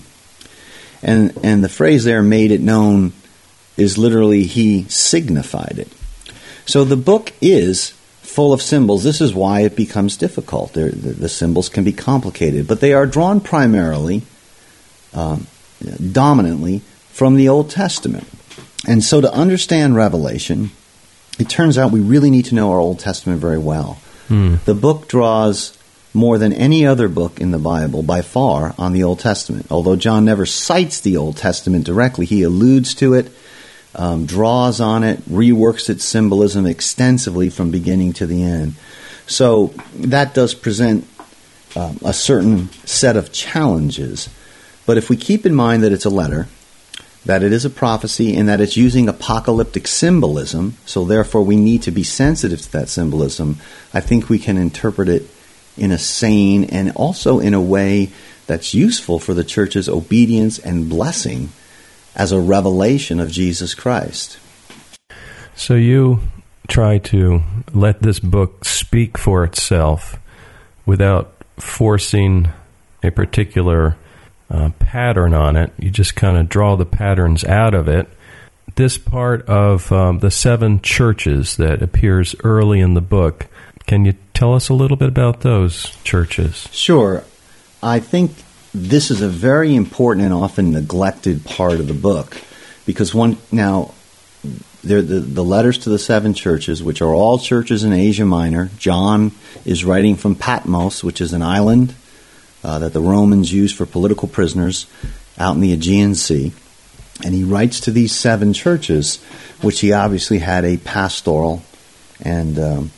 And, 1.02 1.38
and 1.44 1.64
the 1.64 1.70
phrase 1.70 2.04
there, 2.04 2.22
made 2.22 2.52
it 2.52 2.62
known, 2.62 3.14
is 3.76 3.98
literally 3.98 4.44
he 4.44 4.84
signified 4.86 5.80
it. 5.80 5.90
So 6.66 6.84
the 6.84 6.96
book 6.96 7.34
is 7.42 7.92
full 8.22 8.54
of 8.54 8.62
symbols. 8.62 9.04
This 9.04 9.22
is 9.22 9.34
why 9.34 9.62
it 9.62 9.76
becomes 9.76 10.18
difficult. 10.18 10.74
The, 10.74 10.90
the, 10.90 11.30
symbols 11.30 11.70
can 11.70 11.84
be 11.84 11.92
complicated, 11.92 12.68
but 12.68 12.80
they 12.80 12.94
are 12.94 13.06
drawn 13.06 13.42
primarily, 13.42 14.24
um, 15.14 15.48
dominantly, 16.12 16.80
from 17.10 17.36
the 17.36 17.50
Old 17.50 17.70
Testament. 17.70 18.28
And 18.88 19.04
so 19.04 19.22
to 19.22 19.32
understand 19.32 19.96
Revelation, 19.96 20.72
it 21.38 21.50
turns 21.50 21.78
out 21.78 21.92
we 21.92 22.00
really 22.00 22.30
need 22.30 22.46
to 22.46 22.56
know 22.56 22.72
our 22.72 22.80
Old 22.80 23.00
Testament 23.00 23.40
very 23.40 23.58
well. 23.58 24.00
Mm. 24.30 24.64
The 24.64 24.74
book 24.74 25.08
draws 25.08 25.78
more 26.14 26.38
than 26.38 26.54
any 26.54 26.86
other 26.86 27.08
book 27.08 27.42
in 27.42 27.52
the 27.52 27.60
Bible 27.60 28.04
by 28.04 28.22
far 28.22 28.76
on 28.78 28.94
the 28.94 29.04
Old 29.04 29.20
Testament. 29.20 29.68
Although 29.72 29.96
John 29.96 30.26
never 30.26 30.46
cites 30.46 31.02
the 31.02 31.18
Old 31.18 31.38
Testament 31.38 31.86
directly, 31.86 32.26
he 32.26 32.44
alludes 32.44 32.94
to 32.96 33.16
it, 33.16 33.32
um, 33.96 34.26
draws 34.26 34.80
on 34.80 35.04
it, 35.04 35.22
reworks 35.30 35.90
its 35.90 36.06
symbolism 36.06 36.66
extensively 36.66 37.50
from 37.50 37.72
beginning 37.72 38.14
to 38.14 38.28
the 38.28 38.44
end. 38.44 38.76
So 39.26 39.74
that 39.96 40.34
does 40.34 40.54
present 40.54 41.08
um, 41.76 42.00
a 42.06 42.14
certain 42.14 42.70
set 42.86 43.18
of 43.18 43.32
challenges. 43.32 44.30
But 44.86 44.98
if 44.98 45.10
we 45.10 45.18
keep 45.18 45.46
in 45.46 45.56
mind 45.56 45.84
that 45.84 45.92
it's 45.92 46.06
a 46.06 46.10
letter, 46.10 46.48
that 47.26 47.42
it 47.42 47.54
is 47.54 47.66
a 47.66 47.70
prophecy, 47.70 48.36
and 48.36 48.50
that 48.50 48.60
it's 48.60 48.76
using 48.76 49.08
apocalyptic 49.08 49.88
symbolism, 49.88 50.76
so 50.86 51.06
therefore 51.06 51.42
we 51.42 51.56
need 51.56 51.82
to 51.84 51.92
be 51.92 52.04
sensitive 52.04 52.62
to 52.62 52.72
that 52.74 52.90
symbolism, 52.90 53.58
I 53.94 54.02
think 54.02 54.28
we 54.28 54.38
can 54.38 54.58
interpret 54.58 55.08
it 55.08 55.28
in 55.78 55.92
a 55.92 55.98
sane 55.98 56.66
and 56.66 56.92
also 56.96 57.40
in 57.40 57.54
a 57.54 57.62
way 57.62 58.12
that's 58.48 58.74
useful 58.74 59.20
for 59.20 59.34
the 59.34 59.44
church's 59.44 59.88
obedience 59.88 60.60
and 60.60 60.90
blessing 60.90 61.50
as 62.16 62.32
a 62.32 62.40
revelation 62.40 63.20
of 63.20 63.32
Jesus 63.32 63.74
Christ. 63.74 64.38
So 65.56 65.76
you 65.76 66.20
try 66.68 66.98
to 66.98 67.42
let 67.74 68.02
this 68.02 68.20
book 68.20 68.66
speak 68.66 69.18
for 69.18 69.44
itself 69.44 70.20
without 70.86 71.36
forcing 71.58 72.50
a 73.04 73.12
particular 73.12 73.98
uh, 74.50 74.70
pattern 74.80 75.34
on 75.34 75.56
it. 75.56 75.72
You 75.78 75.90
just 75.90 76.16
kind 76.16 76.38
of 76.38 76.50
draw 76.50 76.76
the 76.76 76.86
patterns 76.86 77.44
out 77.44 77.74
of 77.74 77.88
it. 77.88 78.08
This 78.76 78.98
part 78.98 79.48
of 79.48 79.92
um, 79.92 80.20
the 80.20 80.32
seven 80.32 80.82
churches 80.82 81.58
that 81.58 81.82
appears 81.82 82.36
early 82.44 82.80
in 82.80 82.94
the 82.94 83.02
book, 83.02 83.48
can 83.88 84.06
you 84.06 84.14
tell 84.34 84.54
us 84.54 84.70
a 84.70 84.74
little 84.74 84.98
bit 84.98 85.10
about 85.10 85.42
those 85.42 85.96
churches? 86.04 86.68
Sure. 86.72 87.24
I 87.82 88.00
think 88.00 88.32
this 88.74 89.12
is 89.12 89.22
a 89.22 89.30
very 89.30 89.76
important 89.76 90.26
and 90.26 90.34
often 90.34 90.72
neglected 90.72 91.46
part 91.46 91.80
of 91.80 91.88
the 91.88 91.94
book 91.94 92.42
because 92.86 93.14
one 93.14 93.38
now 93.52 93.94
the, 94.84 95.02
the 95.02 95.44
letters 95.44 95.78
to 95.80 95.90
the 95.90 96.00
seven 96.00 96.34
churches, 96.34 96.84
which 96.84 97.02
are 97.02 97.14
all 97.14 97.38
churches 97.40 97.84
in 97.84 97.94
Asia 97.94 98.26
Minor. 98.26 98.70
John 98.78 99.32
is 99.64 99.86
writing 99.86 100.18
from 100.18 100.36
Patmos, 100.36 101.04
which 101.04 101.22
is 101.22 101.32
an 101.32 101.42
island 101.42 101.96
uh, 102.64 102.80
that 102.80 102.94
the 102.94 103.02
Romans 103.02 103.54
used 103.54 103.78
for 103.78 103.86
political 103.86 104.28
prisoners 104.28 104.86
out 105.38 105.56
in 105.56 105.62
the 105.62 105.72
Aegean 105.74 106.16
Sea. 106.16 106.52
And 107.24 107.34
he 107.34 107.44
writes 107.44 107.82
to 107.82 107.92
these 107.92 108.14
seven 108.14 108.52
churches, 108.54 109.24
which 109.62 109.80
he 109.80 109.94
obviously 109.94 110.40
had 110.40 110.66
a 110.66 110.78
pastoral 110.78 111.64
and 112.20 112.60
um, 112.60 112.92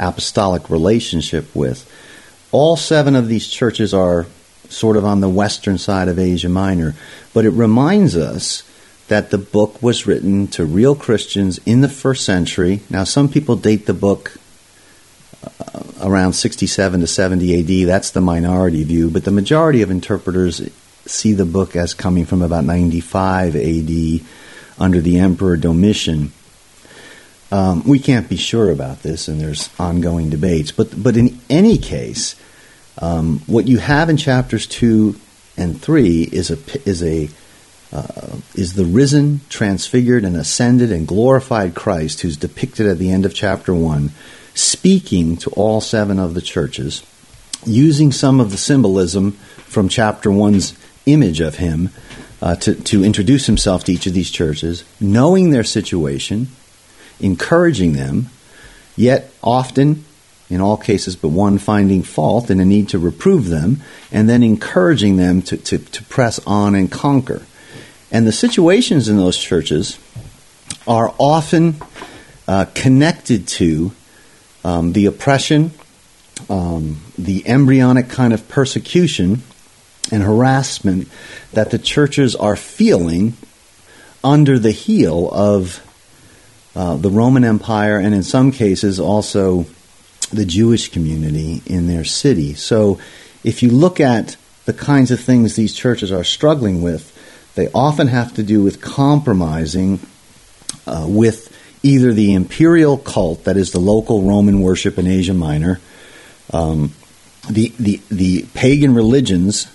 apostolic 0.00 0.70
relationship 0.70 1.54
with. 1.54 1.88
All 2.50 2.76
seven 2.76 3.14
of 3.14 3.28
these 3.28 3.48
churches 3.48 3.94
are 3.94 4.26
sort 4.68 4.96
of 4.96 5.04
on 5.04 5.20
the 5.20 5.28
western 5.28 5.78
side 5.78 6.08
of 6.08 6.18
Asia 6.18 6.48
Minor, 6.48 6.94
but 7.32 7.44
it 7.44 7.50
reminds 7.50 8.16
us 8.16 8.64
that 9.08 9.30
the 9.30 9.38
book 9.38 9.82
was 9.82 10.06
written 10.06 10.46
to 10.46 10.64
real 10.64 10.94
Christians 10.94 11.58
in 11.66 11.80
the 11.80 11.88
first 11.88 12.24
century. 12.24 12.80
Now, 12.88 13.04
some 13.04 13.28
people 13.28 13.56
date 13.56 13.86
the 13.86 13.94
book 13.94 14.36
uh, 15.44 15.82
around 16.00 16.34
67 16.34 17.00
to 17.00 17.06
70 17.06 17.82
AD. 17.82 17.88
That's 17.88 18.10
the 18.10 18.20
minority 18.20 18.84
view, 18.84 19.10
but 19.10 19.24
the 19.24 19.32
majority 19.32 19.82
of 19.82 19.90
interpreters 19.90 20.62
see 21.06 21.32
the 21.32 21.44
book 21.44 21.74
as 21.74 21.92
coming 21.92 22.24
from 22.24 22.42
about 22.42 22.64
95 22.64 23.56
AD 23.56 24.20
under 24.78 25.00
the 25.00 25.18
Emperor 25.18 25.56
Domitian. 25.56 26.32
Um, 27.52 27.82
we 27.84 27.98
can't 27.98 28.28
be 28.28 28.36
sure 28.36 28.70
about 28.70 29.02
this, 29.02 29.28
and 29.28 29.40
there's 29.40 29.70
ongoing 29.78 30.30
debates. 30.30 30.70
But 30.70 31.02
but 31.02 31.16
in 31.16 31.40
any 31.48 31.78
case, 31.78 32.36
um, 32.98 33.40
what 33.46 33.66
you 33.66 33.78
have 33.78 34.08
in 34.08 34.16
chapters 34.16 34.66
two 34.66 35.16
and 35.56 35.80
three 35.80 36.22
is 36.22 36.50
a 36.50 36.58
is 36.88 37.02
a 37.02 37.28
uh, 37.92 38.36
is 38.54 38.74
the 38.74 38.84
risen, 38.84 39.40
transfigured, 39.48 40.24
and 40.24 40.36
ascended 40.36 40.92
and 40.92 41.08
glorified 41.08 41.74
Christ, 41.74 42.20
who's 42.20 42.36
depicted 42.36 42.86
at 42.86 42.98
the 42.98 43.10
end 43.10 43.26
of 43.26 43.34
chapter 43.34 43.74
one, 43.74 44.12
speaking 44.54 45.36
to 45.38 45.50
all 45.50 45.80
seven 45.80 46.20
of 46.20 46.34
the 46.34 46.40
churches, 46.40 47.02
using 47.66 48.12
some 48.12 48.38
of 48.40 48.52
the 48.52 48.56
symbolism 48.56 49.32
from 49.66 49.88
chapter 49.88 50.30
one's 50.30 50.74
image 51.06 51.40
of 51.40 51.56
him 51.56 51.90
uh, 52.42 52.54
to, 52.56 52.74
to 52.74 53.04
introduce 53.04 53.46
himself 53.46 53.84
to 53.84 53.92
each 53.92 54.06
of 54.06 54.14
these 54.14 54.30
churches, 54.30 54.84
knowing 55.00 55.50
their 55.50 55.64
situation, 55.64 56.48
encouraging 57.20 57.92
them, 57.92 58.28
yet 58.96 59.32
often 59.42 60.04
in 60.50 60.60
all 60.60 60.76
cases 60.76 61.14
but 61.14 61.28
one, 61.28 61.58
finding 61.58 62.02
fault 62.02 62.50
and 62.50 62.60
a 62.60 62.64
need 62.64 62.88
to 62.88 62.98
reprove 62.98 63.48
them, 63.48 63.80
and 64.10 64.28
then 64.28 64.42
encouraging 64.42 65.16
them 65.16 65.40
to, 65.40 65.56
to, 65.56 65.78
to 65.78 66.02
press 66.04 66.40
on 66.46 66.74
and 66.74 66.90
conquer. 66.90 67.42
And 68.10 68.26
the 68.26 68.32
situations 68.32 69.08
in 69.08 69.16
those 69.16 69.38
churches 69.38 69.98
are 70.86 71.14
often 71.18 71.76
uh, 72.48 72.66
connected 72.74 73.46
to 73.46 73.92
um, 74.64 74.92
the 74.92 75.06
oppression, 75.06 75.70
um, 76.48 77.00
the 77.16 77.46
embryonic 77.46 78.08
kind 78.08 78.32
of 78.32 78.48
persecution 78.48 79.42
and 80.10 80.24
harassment 80.24 81.08
that 81.52 81.70
the 81.70 81.78
churches 81.78 82.34
are 82.34 82.56
feeling 82.56 83.34
under 84.24 84.58
the 84.58 84.72
heel 84.72 85.30
of 85.30 85.80
uh, 86.74 86.96
the 86.96 87.10
Roman 87.10 87.44
Empire 87.44 87.98
and, 87.98 88.14
in 88.14 88.22
some 88.22 88.52
cases, 88.52 89.00
also 89.00 89.66
the 90.30 90.44
Jewish 90.44 90.90
community 90.90 91.62
in 91.66 91.86
their 91.86 92.04
city. 92.04 92.54
So 92.54 93.00
if 93.42 93.62
you 93.62 93.70
look 93.70 94.00
at 94.00 94.36
the 94.64 94.72
kinds 94.72 95.10
of 95.10 95.20
things 95.20 95.56
these 95.56 95.74
churches 95.74 96.12
are 96.12 96.24
struggling 96.24 96.82
with, 96.82 97.16
they 97.54 97.70
often 97.72 98.06
have 98.08 98.34
to 98.34 98.42
do 98.42 98.62
with 98.62 98.80
compromising 98.80 99.98
uh, 100.86 101.06
with 101.08 101.48
either 101.82 102.12
the 102.12 102.34
imperial 102.34 102.98
cult, 102.98 103.44
that 103.44 103.56
is 103.56 103.72
the 103.72 103.80
local 103.80 104.22
Roman 104.22 104.60
worship 104.60 104.98
in 104.98 105.06
Asia 105.06 105.34
Minor, 105.34 105.80
um, 106.52 106.92
the, 107.48 107.72
the, 107.78 108.00
the 108.10 108.46
pagan 108.54 108.94
religions 108.94 109.66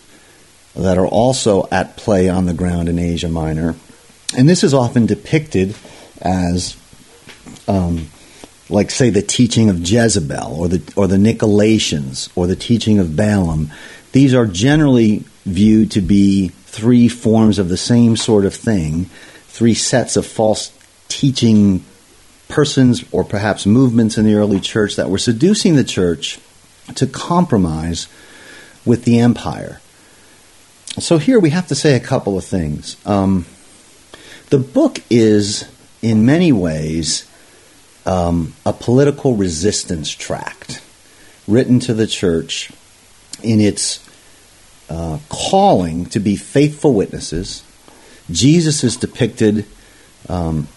that 0.76 0.98
are 0.98 1.08
also 1.08 1.68
at 1.72 1.98
play 1.98 2.30
on 2.30 2.46
the 2.46 2.54
ground 2.54 2.90
in 2.90 3.00
Asia 3.00 3.28
Minor. 3.28 3.76
And 4.38 4.48
this 4.48 4.64
is 4.64 4.74
often 4.74 5.06
depicted 5.06 5.76
as 6.22 6.78
um, 7.68 8.08
like 8.70 8.92
say 8.92 9.10
the 9.10 9.22
teaching 9.22 9.70
of 9.70 9.80
Jezebel 9.80 10.56
or 10.60 10.68
the 10.68 10.94
or 10.96 11.08
the 11.08 11.18
Nicolaitans 11.18 12.30
or 12.36 12.48
the 12.48 12.56
teaching 12.56 13.00
of 13.00 13.16
Balaam, 13.16 13.72
these 14.12 14.34
are 14.34 14.46
generally 14.46 15.24
viewed 15.46 15.92
to 15.92 16.02
be 16.02 16.50
three 16.66 17.08
forms 17.08 17.60
of 17.60 17.70
the 17.70 17.78
same 17.78 18.18
sort 18.18 18.46
of 18.46 18.54
thing, 18.54 19.06
three 19.48 19.74
sets 19.74 20.18
of 20.18 20.26
false 20.26 20.72
teaching 21.08 21.84
persons 22.48 23.04
or 23.12 23.24
perhaps 23.24 23.66
movements 23.66 24.18
in 24.18 24.26
the 24.26 24.36
early 24.36 24.60
church 24.60 24.96
that 24.96 25.10
were 25.10 25.18
seducing 25.18 25.76
the 25.76 25.84
church 25.84 26.40
to 26.96 27.08
compromise 27.08 28.08
with 28.86 29.06
the 29.06 29.20
empire. 29.20 29.82
So 31.00 31.18
here 31.18 31.40
we 31.40 31.50
have 31.50 31.68
to 31.68 31.76
say 31.76 31.96
a 31.96 32.00
couple 32.00 32.38
of 32.38 32.46
things. 32.46 32.98
Um, 33.06 33.46
the 34.50 34.60
book 34.60 35.00
is, 35.10 35.68
in 36.02 36.26
many 36.26 36.52
ways, 36.52 37.28
um, 38.06 38.54
a 38.66 38.74
political 38.74 39.36
resistance 39.36 40.12
tract 40.12 40.82
written 41.48 41.80
to 41.82 41.94
the 41.94 42.08
church 42.08 42.72
in 43.44 43.60
its 43.60 44.08
uh, 44.90 45.20
calling 45.30 46.06
to 46.08 46.20
be 46.20 46.36
faithful 46.36 46.94
witnesses. 46.94 47.64
Jesus 48.32 48.84
is 48.84 48.98
depicted, 48.98 49.66
um, 50.30 50.68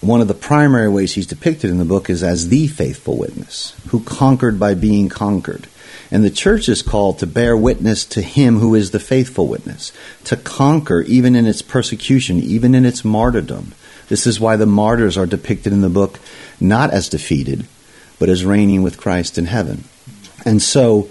one 0.00 0.20
of 0.20 0.28
the 0.28 0.34
primary 0.34 0.88
ways 0.88 1.14
he's 1.14 1.26
depicted 1.26 1.70
in 1.70 1.78
the 1.78 1.84
book 1.84 2.10
is 2.10 2.22
as 2.22 2.48
the 2.48 2.66
faithful 2.68 3.16
witness 3.16 3.74
who 3.88 4.00
conquered 4.00 4.58
by 4.58 4.74
being 4.74 5.08
conquered. 5.08 5.66
And 6.10 6.22
the 6.22 6.30
church 6.30 6.68
is 6.68 6.82
called 6.82 7.18
to 7.18 7.26
bear 7.26 7.56
witness 7.56 8.04
to 8.06 8.22
him 8.22 8.58
who 8.58 8.74
is 8.74 8.90
the 8.90 9.00
faithful 9.00 9.46
witness, 9.48 9.92
to 10.24 10.36
conquer 10.36 11.00
even 11.02 11.34
in 11.34 11.46
its 11.46 11.62
persecution, 11.62 12.38
even 12.40 12.74
in 12.74 12.84
its 12.84 13.04
martyrdom. 13.04 13.72
This 14.08 14.26
is 14.26 14.38
why 14.38 14.56
the 14.56 14.66
martyrs 14.66 15.16
are 15.16 15.26
depicted 15.26 15.72
in 15.72 15.80
the 15.80 15.88
book 15.88 16.20
not 16.60 16.90
as 16.90 17.08
defeated, 17.08 17.66
but 18.18 18.28
as 18.28 18.44
reigning 18.44 18.82
with 18.82 18.98
Christ 18.98 19.38
in 19.38 19.46
heaven. 19.46 19.84
And 20.44 20.60
so 20.60 21.10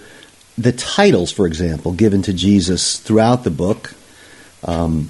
the 0.57 0.71
titles, 0.71 1.31
for 1.31 1.47
example, 1.47 1.91
given 1.91 2.21
to 2.23 2.33
Jesus 2.33 2.99
throughout 2.99 3.43
the 3.43 3.51
book 3.51 3.95
um, 4.63 5.09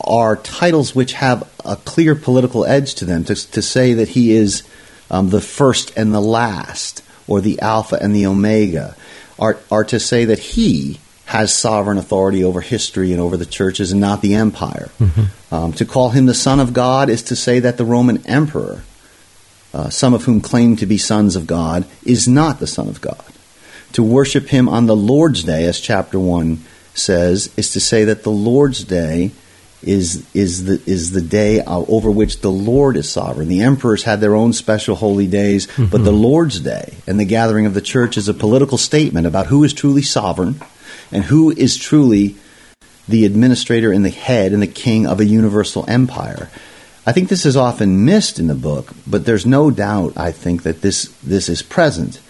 are 0.00 0.36
titles 0.36 0.94
which 0.94 1.12
have 1.12 1.48
a 1.64 1.76
clear 1.76 2.14
political 2.14 2.64
edge 2.64 2.94
to 2.96 3.04
them 3.04 3.24
to, 3.24 3.34
to 3.34 3.62
say 3.62 3.94
that 3.94 4.08
he 4.08 4.32
is 4.32 4.62
um, 5.10 5.30
the 5.30 5.40
first 5.40 5.96
and 5.96 6.14
the 6.14 6.20
last, 6.20 7.02
or 7.26 7.40
the 7.40 7.60
Alpha 7.60 7.98
and 8.00 8.14
the 8.14 8.26
Omega, 8.26 8.96
are, 9.38 9.58
are 9.70 9.84
to 9.84 10.00
say 10.00 10.24
that 10.26 10.38
he 10.38 10.98
has 11.26 11.54
sovereign 11.54 11.98
authority 11.98 12.42
over 12.42 12.60
history 12.60 13.12
and 13.12 13.20
over 13.20 13.36
the 13.36 13.46
churches 13.46 13.92
and 13.92 14.00
not 14.00 14.20
the 14.20 14.34
empire. 14.34 14.90
Mm-hmm. 14.98 15.54
Um, 15.54 15.72
to 15.74 15.84
call 15.84 16.10
him 16.10 16.26
the 16.26 16.34
Son 16.34 16.58
of 16.58 16.72
God 16.72 17.08
is 17.08 17.22
to 17.24 17.36
say 17.36 17.60
that 17.60 17.76
the 17.76 17.84
Roman 17.84 18.26
emperor, 18.26 18.82
uh, 19.72 19.88
some 19.90 20.14
of 20.14 20.24
whom 20.24 20.40
claim 20.40 20.76
to 20.76 20.86
be 20.86 20.98
sons 20.98 21.36
of 21.36 21.46
God, 21.46 21.86
is 22.04 22.26
not 22.26 22.58
the 22.58 22.66
Son 22.66 22.88
of 22.88 23.00
God. 23.00 23.24
To 23.92 24.02
worship 24.02 24.48
him 24.48 24.68
on 24.68 24.86
the 24.86 24.96
Lord's 24.96 25.44
Day, 25.44 25.64
as 25.64 25.80
chapter 25.80 26.18
1 26.18 26.64
says, 26.94 27.52
is 27.56 27.72
to 27.72 27.80
say 27.80 28.04
that 28.04 28.22
the 28.22 28.30
Lord's 28.30 28.84
Day 28.84 29.32
is 29.82 30.26
is 30.34 30.64
the 30.64 30.80
is 30.86 31.12
the 31.12 31.22
day 31.22 31.60
uh, 31.60 31.78
over 31.88 32.10
which 32.10 32.40
the 32.40 32.50
Lord 32.50 32.96
is 32.96 33.08
sovereign. 33.08 33.48
The 33.48 33.62
emperors 33.62 34.02
had 34.02 34.20
their 34.20 34.34
own 34.34 34.52
special 34.52 34.94
holy 34.94 35.26
days, 35.26 35.66
mm-hmm. 35.66 35.86
but 35.86 36.04
the 36.04 36.12
Lord's 36.12 36.60
day 36.60 36.94
and 37.06 37.18
the 37.18 37.24
gathering 37.24 37.66
of 37.66 37.74
the 37.74 37.80
church 37.80 38.16
is 38.16 38.28
a 38.28 38.34
political 38.34 38.78
statement 38.78 39.26
about 39.26 39.46
who 39.46 39.64
is 39.64 39.72
truly 39.72 40.02
sovereign 40.02 40.60
and 41.10 41.24
who 41.24 41.50
is 41.50 41.76
truly 41.76 42.36
the 43.08 43.24
administrator 43.24 43.90
and 43.90 44.04
the 44.04 44.10
head 44.10 44.52
and 44.52 44.62
the 44.62 44.66
king 44.66 45.06
of 45.06 45.20
a 45.20 45.24
universal 45.24 45.84
empire. 45.88 46.50
I 47.10 47.12
think 47.12 47.28
this 47.28 47.44
is 47.44 47.56
often 47.56 48.04
missed 48.04 48.38
in 48.38 48.46
the 48.46 48.54
book, 48.54 48.92
but 49.04 49.26
there's 49.26 49.44
no 49.44 49.72
doubt 49.72 50.16
I 50.16 50.30
think 50.30 50.62
that 50.62 50.80
this 50.80 51.12
this 51.24 51.48
is 51.48 51.60
present. 51.60 52.20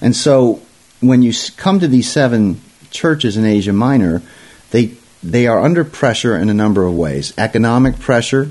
And 0.00 0.16
so 0.16 0.60
when 0.98 1.22
you 1.22 1.32
come 1.56 1.78
to 1.78 1.86
these 1.86 2.10
seven 2.10 2.60
churches 2.90 3.36
in 3.36 3.44
Asia 3.44 3.72
Minor, 3.72 4.22
they 4.72 4.96
they 5.22 5.46
are 5.46 5.60
under 5.60 5.84
pressure 5.84 6.36
in 6.36 6.48
a 6.48 6.54
number 6.54 6.84
of 6.84 6.96
ways. 6.96 7.34
Economic 7.38 8.00
pressure 8.00 8.46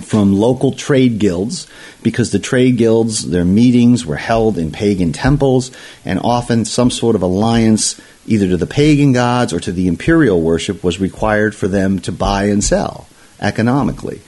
from 0.00 0.32
local 0.32 0.72
trade 0.72 1.18
guilds, 1.18 1.66
because 2.02 2.30
the 2.30 2.38
trade 2.38 2.78
guilds, 2.78 3.28
their 3.28 3.44
meetings 3.44 4.06
were 4.06 4.16
held 4.16 4.56
in 4.56 4.72
pagan 4.72 5.12
temples, 5.12 5.72
and 6.06 6.20
often 6.24 6.64
some 6.64 6.90
sort 6.90 7.16
of 7.16 7.20
alliance 7.20 8.00
either 8.26 8.48
to 8.48 8.56
the 8.56 8.66
pagan 8.66 9.12
gods 9.12 9.52
or 9.52 9.60
to 9.60 9.72
the 9.72 9.88
imperial 9.88 10.40
worship 10.40 10.82
was 10.82 10.98
required 10.98 11.54
for 11.54 11.68
them 11.68 11.98
to 11.98 12.10
buy 12.10 12.44
and 12.44 12.64
sell 12.64 13.06
economically. 13.40 14.22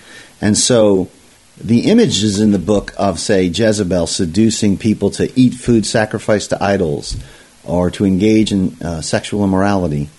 And 0.45 0.59
so 0.59 1.09
the 1.57 1.91
images 1.91 2.39
in 2.39 2.53
the 2.53 2.59
book 2.59 2.93
of, 2.99 3.19
say, 3.19 3.47
Jezebel 3.47 4.07
seducing 4.07 4.77
people 4.77 5.11
to 5.13 5.33
eat 5.35 5.55
food 5.55 5.87
sacrificed 5.87 6.51
to 6.51 6.63
idols 6.63 7.17
or 7.65 7.91
to 7.93 8.05
engage 8.05 8.53
in 8.53 8.77
uh, 8.83 9.01
sexual 9.01 9.43
immorality 9.43 10.11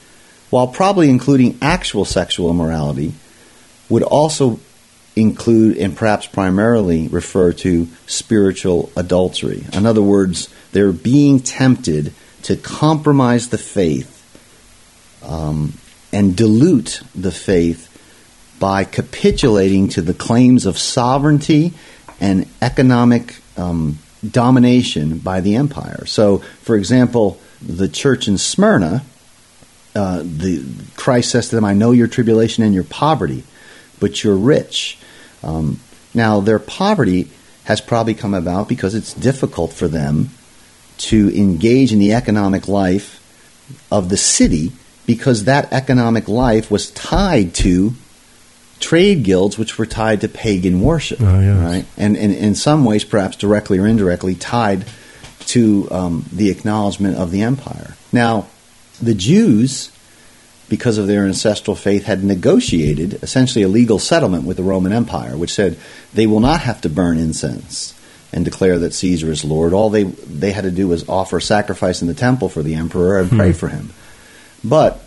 while 0.50 0.68
probably 0.68 1.10
including 1.10 1.58
actual 1.62 2.06
sexual 2.06 2.50
immorality, 2.50 3.14
would 3.90 4.04
also 4.04 4.60
include 5.16 5.78
and 5.78 5.96
perhaps 5.96 6.28
primarily 6.28 7.08
refer 7.08 7.52
to 7.54 7.88
spiritual 8.08 8.92
adultery. 8.96 9.64
In 9.74 9.86
other 9.86 10.02
words, 10.02 10.50
they're 10.72 10.92
being 10.92 11.40
tempted 11.40 12.14
to 12.44 12.56
compromise 12.56 13.50
the 13.50 13.58
faith 13.58 14.12
um, 15.24 15.74
and 16.12 16.36
dilute 16.36 17.02
the 17.14 17.32
faith 17.32 17.92
by 18.60 18.84
capitulating 18.84 19.90
to 19.90 20.02
the 20.02 20.14
claims 20.14 20.66
of 20.66 20.78
sovereignty 20.78 21.74
and 22.20 22.48
economic 22.62 23.36
um, 23.58 23.98
domination 24.30 25.18
by 25.18 25.42
the 25.42 25.56
empire. 25.56 26.06
So, 26.06 26.40
for 26.62 26.76
example, 26.76 27.40
the 27.62 27.88
church 27.88 28.28
in 28.28 28.38
Smyrna 28.38 29.04
uh, 29.96 30.22
the 30.26 30.64
Christ 30.98 31.32
says 31.32 31.50
to 31.50 31.56
them, 31.56 31.64
"I 31.64 31.74
know 31.74 31.92
your 31.92 32.08
tribulation 32.08 32.64
and 32.64 32.74
your 32.74 32.84
poverty, 32.84 33.44
but 34.00 34.24
you're 34.24 34.36
rich." 34.36 34.98
Um, 35.42 35.80
now, 36.14 36.42
their 36.42 36.60
poverty 36.60 37.30
has 37.64 37.80
probably 37.80 38.14
come 38.14 38.34
about 38.34 38.68
because 38.68 38.94
it's 38.94 39.14
difficult 39.14 39.72
for 39.72 39.88
them 39.88 40.32
to 40.98 41.34
engage 41.36 41.94
in 41.94 42.00
the 42.00 42.14
economic 42.14 42.68
life 42.68 43.22
of 43.92 44.10
the 44.10 44.18
city 44.18 44.72
because 45.06 45.46
that 45.46 45.72
economic 45.72 46.28
life 46.28 46.70
was 46.70 46.92
tied 46.92 47.54
to 47.54 47.94
trade 48.86 49.24
guilds 49.24 49.58
which 49.58 49.78
were 49.78 49.86
tied 49.86 50.22
to 50.22 50.28
pagan 50.28 50.82
worship 50.82 51.20
oh, 51.22 51.40
yes. 51.40 51.58
right 51.58 51.86
and, 51.98 52.16
and, 52.18 52.34
in 52.34 52.56
some 52.56 52.86
ways 52.86 53.04
perhaps 53.04 53.36
directly 53.36 53.78
or 53.80 53.88
indirectly 53.88 54.36
tied 54.36 54.86
to 55.40 55.88
um, 55.92 56.26
the 56.32 56.50
acknowledgement 56.50 57.18
of 57.18 57.32
the 57.32 57.42
empire 57.42 57.96
now 58.12 58.48
the 59.02 59.14
Jews, 59.14 59.92
because 60.70 60.98
of 60.98 61.08
their 61.08 61.26
ancestral 61.26 61.76
faith, 61.76 62.06
had 62.06 62.24
negotiated 62.24 63.16
essentially 63.24 63.64
a 63.64 63.68
legal 63.68 64.00
settlement 64.00 64.46
with 64.46 64.58
the 64.58 64.64
Roman 64.64 64.94
Empire, 64.94 65.38
which 65.38 65.54
said 65.54 65.78
they 66.14 66.28
will 66.28 66.40
not 66.40 66.62
have 66.62 66.82
to 66.82 66.90
burn 66.90 67.18
incense 67.18 67.94
and 68.34 68.44
declare 68.44 68.80
that 68.80 68.94
Caesar 68.94 69.32
is 69.32 69.46
Lord. 69.46 69.74
All 69.74 69.90
they 69.90 70.04
they 70.04 70.52
had 70.52 70.64
to 70.64 70.72
do 70.72 70.88
was 70.88 71.08
offer 71.08 71.40
sacrifice 71.40 72.02
in 72.02 72.08
the 72.08 72.14
temple 72.14 72.50
for 72.50 72.64
the 72.64 72.76
emperor 72.76 73.20
and 73.20 73.30
pray 73.30 73.52
hmm. 73.52 73.58
for 73.58 73.68
him. 73.68 73.92
But 74.64 75.02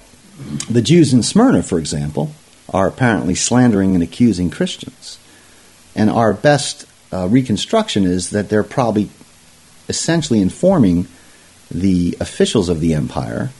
the 0.71 0.83
Jews 0.83 1.12
in 1.12 1.23
Smyrna, 1.23 1.62
for 1.62 1.79
example, 1.79 2.33
are 2.70 2.87
apparently 2.87 3.35
slandering 3.35 3.94
and 3.94 4.02
accusing 4.02 4.50
Christians. 4.50 5.18
And 5.94 6.11
our 6.11 6.33
best 6.33 6.87
uh, 7.12 7.26
reconstruction 7.28 8.04
is 8.04 8.31
that 8.31 8.48
they're 8.48 8.62
probably 8.62 9.11
essentially 9.88 10.40
informing 10.40 11.09
the 11.70 12.16
officials 12.20 12.68
of 12.68 12.81
the 12.81 12.94
empire 12.94 13.50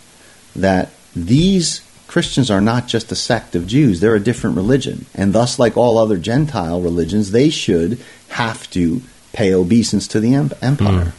that 0.54 0.90
these 1.14 1.80
Christians 2.06 2.50
are 2.50 2.60
not 2.60 2.86
just 2.86 3.12
a 3.12 3.16
sect 3.16 3.54
of 3.54 3.66
Jews, 3.66 4.00
they're 4.00 4.14
a 4.14 4.20
different 4.20 4.56
religion. 4.56 5.06
And 5.14 5.32
thus, 5.32 5.58
like 5.58 5.76
all 5.76 5.98
other 5.98 6.16
Gentile 6.16 6.80
religions, 6.80 7.32
they 7.32 7.50
should 7.50 8.00
have 8.28 8.68
to 8.70 9.02
pay 9.32 9.52
obeisance 9.52 10.08
to 10.08 10.20
the 10.20 10.34
empire. 10.34 11.12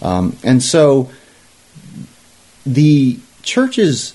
Mm. 0.00 0.06
Um, 0.06 0.36
and 0.42 0.62
so 0.62 1.10
the 2.64 3.18
churches 3.42 4.14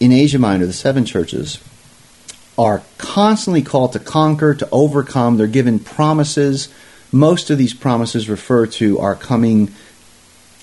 in 0.00 0.12
Asia 0.12 0.38
Minor, 0.38 0.66
the 0.66 0.72
seven 0.72 1.04
churches, 1.04 1.58
are 2.62 2.80
constantly 2.96 3.60
called 3.60 3.92
to 3.92 3.98
conquer, 3.98 4.54
to 4.54 4.68
overcome. 4.70 5.36
They're 5.36 5.48
given 5.48 5.80
promises. 5.80 6.68
Most 7.10 7.50
of 7.50 7.58
these 7.58 7.74
promises 7.74 8.28
refer 8.28 8.66
to 8.66 9.00
our 9.00 9.16
coming 9.16 9.74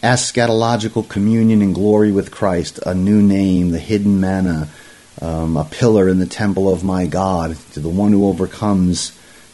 eschatological 0.01 1.09
communion 1.09 1.61
and 1.61 1.75
glory 1.75 2.13
with 2.13 2.31
Christ, 2.31 2.79
a 2.85 2.95
new 2.95 3.21
name, 3.21 3.71
the 3.71 3.79
hidden 3.79 4.21
manna, 4.21 4.69
um, 5.21 5.57
a 5.57 5.65
pillar 5.65 6.07
in 6.07 6.19
the 6.19 6.25
temple 6.25 6.71
of 6.71 6.85
my 6.85 7.05
God. 7.05 7.57
To 7.73 7.81
the 7.81 7.89
one 7.89 8.13
who 8.13 8.29
overcomes, 8.29 9.11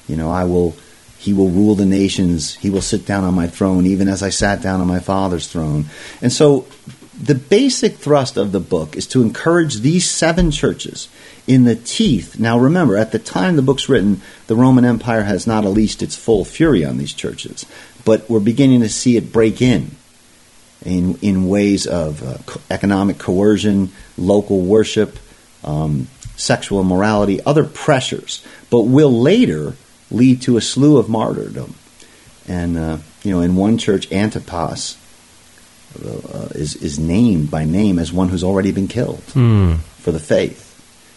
you 0.07 0.15
know, 0.15 0.29
I 0.29 0.43
will. 0.43 0.75
He 1.17 1.33
will 1.33 1.49
rule 1.49 1.73
the 1.73 1.87
nations. 1.87 2.53
He 2.53 2.69
will 2.69 2.83
sit 2.83 3.07
down 3.07 3.23
on 3.23 3.33
my 3.33 3.47
throne, 3.47 3.87
even 3.87 4.07
as 4.07 4.21
I 4.21 4.29
sat 4.29 4.61
down 4.61 4.81
on 4.81 4.85
my 4.85 4.99
father's 4.99 5.47
throne. 5.47 5.85
And 6.21 6.31
so, 6.31 6.67
the 7.19 7.33
basic 7.33 7.95
thrust 7.95 8.37
of 8.37 8.51
the 8.51 8.59
book 8.59 8.95
is 8.95 9.07
to 9.07 9.23
encourage 9.23 9.79
these 9.79 10.07
seven 10.07 10.51
churches 10.51 11.07
in 11.47 11.63
the 11.65 11.75
teeth. 11.75 12.39
Now, 12.39 12.57
remember, 12.57 12.97
at 12.97 13.11
the 13.11 13.19
time 13.19 13.55
the 13.55 13.61
book's 13.61 13.89
written, 13.89 14.21
the 14.47 14.55
Roman 14.55 14.85
Empire 14.85 15.23
has 15.23 15.45
not 15.45 15.65
unleashed 15.65 16.01
its 16.01 16.15
full 16.15 16.45
fury 16.45 16.83
on 16.83 16.97
these 16.97 17.13
churches, 17.13 17.65
but 18.03 18.29
we're 18.29 18.39
beginning 18.39 18.81
to 18.81 18.89
see 18.89 19.17
it 19.17 19.31
break 19.31 19.61
in 19.61 19.91
in, 20.83 21.17
in 21.21 21.47
ways 21.47 21.87
of 21.87 22.23
uh, 22.23 22.37
co- 22.45 22.61
economic 22.69 23.17
coercion, 23.17 23.91
local 24.17 24.61
worship, 24.61 25.17
um, 25.63 26.07
sexual 26.35 26.81
immorality, 26.81 27.41
other 27.43 27.63
pressures, 27.63 28.45
but 28.69 28.81
will 28.81 29.11
later 29.11 29.73
lead 30.11 30.41
to 30.43 30.57
a 30.57 30.61
slew 30.61 30.97
of 30.97 31.09
martyrdom. 31.09 31.75
And, 32.47 32.77
uh, 32.77 32.97
you 33.23 33.31
know, 33.31 33.41
in 33.41 33.55
one 33.55 33.77
church, 33.77 34.11
Antipas 34.11 34.97
uh, 36.03 36.49
is, 36.53 36.75
is 36.75 36.99
named 36.99 37.49
by 37.49 37.65
name 37.65 37.97
as 37.97 38.13
one 38.13 38.29
who's 38.29 38.43
already 38.43 38.71
been 38.71 38.87
killed 38.87 39.21
mm. 39.33 39.79
for 39.79 40.11
the 40.11 40.19
faith. 40.19 40.64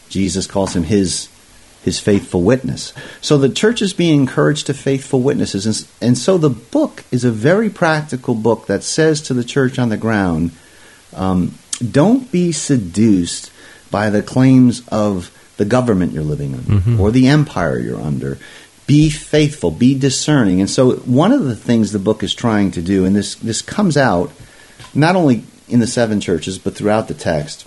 Jesus 0.08 0.46
calls 0.46 0.74
him 0.74 0.84
his 0.84 1.28
his 1.82 2.00
faithful 2.00 2.42
witness. 2.42 2.92
So 3.20 3.38
the 3.38 3.48
church 3.48 3.80
is 3.80 3.92
being 3.92 4.20
encouraged 4.20 4.66
to 4.66 4.74
faithful 4.74 5.22
witnesses. 5.22 5.64
And, 5.64 5.88
and, 6.02 6.18
so 6.18 6.36
the 6.36 6.50
book 6.50 7.04
is 7.10 7.24
a 7.24 7.30
very 7.30 7.70
practical 7.70 8.34
book 8.34 8.66
that 8.66 8.82
says 8.82 9.22
to 9.22 9.34
the 9.34 9.44
church 9.44 9.78
on 9.78 9.88
the 9.88 9.96
ground 9.96 10.50
um, 11.14 11.54
don't 11.80 12.30
be 12.30 12.52
seduced 12.52 13.50
by 13.90 14.10
the 14.10 14.22
claims 14.22 14.86
of 14.88 15.30
the 15.56 15.64
government 15.64 16.12
you're 16.12 16.22
living 16.22 16.54
under 16.54 16.72
mm-hmm. 16.72 17.00
or 17.00 17.10
the 17.10 17.28
empire 17.28 17.78
you're 17.78 18.00
under. 18.00 18.38
Be 18.86 19.10
faithful, 19.10 19.70
be 19.70 19.98
discerning. 19.98 20.60
And 20.60 20.68
so 20.68 20.96
one 20.96 21.32
of 21.32 21.44
the 21.44 21.56
things 21.56 21.92
the 21.92 21.98
book 21.98 22.22
is 22.22 22.34
trying 22.34 22.70
to 22.72 22.82
do, 22.82 23.04
and 23.04 23.14
this, 23.14 23.34
this 23.36 23.62
comes 23.62 23.96
out 23.96 24.32
not 24.94 25.16
only 25.16 25.44
in 25.68 25.80
the 25.80 25.86
seven 25.86 26.20
churches, 26.20 26.58
but 26.58 26.74
throughout 26.74 27.08
the 27.08 27.14
text, 27.14 27.66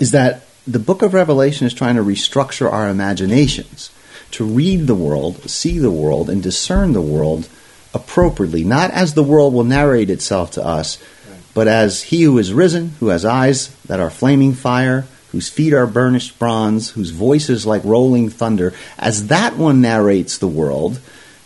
is 0.00 0.10
that 0.12 0.47
the 0.68 0.78
book 0.78 1.00
of 1.00 1.14
Revelation 1.14 1.66
is 1.66 1.72
trying 1.72 1.96
to 1.96 2.02
restructure 2.02 2.70
our 2.70 2.88
imaginations 2.88 3.90
to 4.32 4.44
read 4.44 4.86
the 4.86 4.94
world, 4.94 5.48
see 5.48 5.78
the 5.78 5.90
world, 5.90 6.28
and 6.28 6.42
discern 6.42 6.92
the 6.92 7.00
world 7.00 7.48
appropriately, 7.94 8.64
not 8.64 8.90
as 8.90 9.14
the 9.14 9.22
world 9.22 9.54
will 9.54 9.64
narrate 9.64 10.10
itself 10.10 10.50
to 10.52 10.64
us, 10.64 11.02
but 11.54 11.66
as 11.66 12.02
he 12.02 12.22
who 12.22 12.36
is 12.36 12.52
risen, 12.52 12.90
who 13.00 13.08
has 13.08 13.24
eyes 13.24 13.68
that 13.86 13.98
are 13.98 14.10
flaming 14.10 14.52
fire, 14.52 15.06
whose 15.32 15.48
feet 15.48 15.72
are 15.72 15.86
burnished 15.86 16.38
bronze, 16.38 16.90
whose 16.90 17.10
voice 17.10 17.48
is 17.48 17.66
like 17.66 17.82
rolling 17.84 18.28
thunder, 18.28 18.74
as 18.98 19.28
that 19.28 19.56
one 19.56 19.80
narrates 19.80 20.36
the 20.36 20.46
world, 20.46 21.00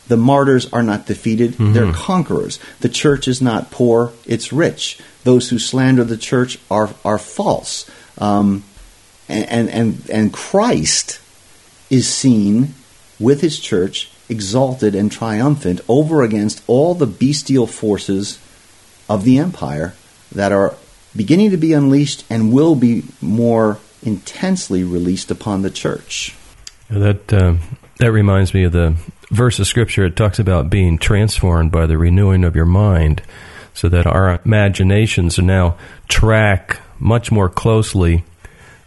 the 0.09 0.17
martyrs 0.17 0.71
are 0.73 0.83
not 0.83 1.07
defeated, 1.07 1.53
mm-hmm. 1.53 1.73
they're 1.73 1.93
conquerors. 1.93 2.59
The 2.81 2.89
church 2.89 3.29
is 3.29 3.41
not 3.41 3.71
poor, 3.71 4.13
it's 4.27 4.53
rich. 4.53 4.99
Those 5.23 5.49
who 5.49 5.61
slander 5.61 6.03
the 6.03 6.17
church 6.17 6.59
are, 6.69 6.91
are 7.05 7.19
false. 7.19 7.89
Um, 8.19 8.65
and, 9.29 9.69
and, 9.69 10.11
and 10.11 10.33
Christ 10.33 11.21
is 11.91 12.09
seen 12.09 12.75
with 13.19 13.41
his 13.41 13.59
church 13.59 14.11
exalted 14.29 14.95
and 14.95 15.13
triumphant 15.13 15.81
over 15.89 16.23
against 16.23 16.63
all 16.67 16.95
the 16.95 17.07
bestial 17.07 17.67
forces 17.67 18.39
of 19.09 19.25
the 19.25 19.39
empire 19.39 19.95
that 20.33 20.53
are 20.53 20.75
beginning 21.15 21.51
to 21.51 21.57
be 21.57 21.73
unleashed 21.73 22.25
and 22.31 22.53
will 22.53 22.75
be 22.75 23.05
more 23.21 23.79
intensely 24.03 24.83
released 24.83 25.31
upon 25.31 25.63
the 25.63 25.71
church. 25.71 26.35
That 26.89 27.33
uh, 27.33 27.57
that 27.99 28.13
reminds 28.13 28.53
me 28.55 28.65
of 28.65 28.73
the 28.73 28.97
verse 29.31 29.59
of 29.59 29.67
scripture. 29.67 30.05
It 30.05 30.17
talks 30.17 30.39
about 30.39 30.71
being 30.71 30.99
transformed 30.99 31.71
by 31.71 31.87
the 31.87 31.99
renewing 31.99 32.45
of 32.45 32.57
your 32.57 32.67
mind, 32.67 33.23
so 33.75 33.89
that 33.89 34.07
our 34.07 34.41
imaginations 34.45 35.39
now 35.39 35.77
track 36.09 36.81
much 36.99 37.31
more 37.31 37.49
closely 37.49 38.25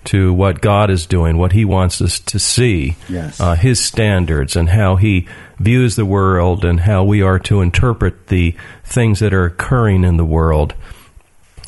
to 0.06 0.34
what 0.34 0.62
God 0.62 0.90
is 0.90 1.06
doing, 1.06 1.38
what 1.38 1.52
He 1.52 1.66
wants 1.66 2.02
us 2.02 2.20
to 2.22 2.40
see, 2.40 2.96
Yes. 3.10 3.40
uh, 3.40 3.56
His 3.56 3.80
standards, 3.84 4.56
and 4.56 4.70
how 4.70 4.96
He 4.96 5.28
views 5.60 5.96
the 5.96 6.06
world, 6.06 6.64
and 6.66 6.80
how 6.82 7.04
we 7.04 7.22
are 7.22 7.40
to 7.40 7.62
interpret 7.62 8.28
the 8.28 8.56
things 8.84 9.20
that 9.20 9.34
are 9.34 9.46
occurring 9.46 10.04
in 10.04 10.18
the 10.18 10.26
world. 10.26 10.74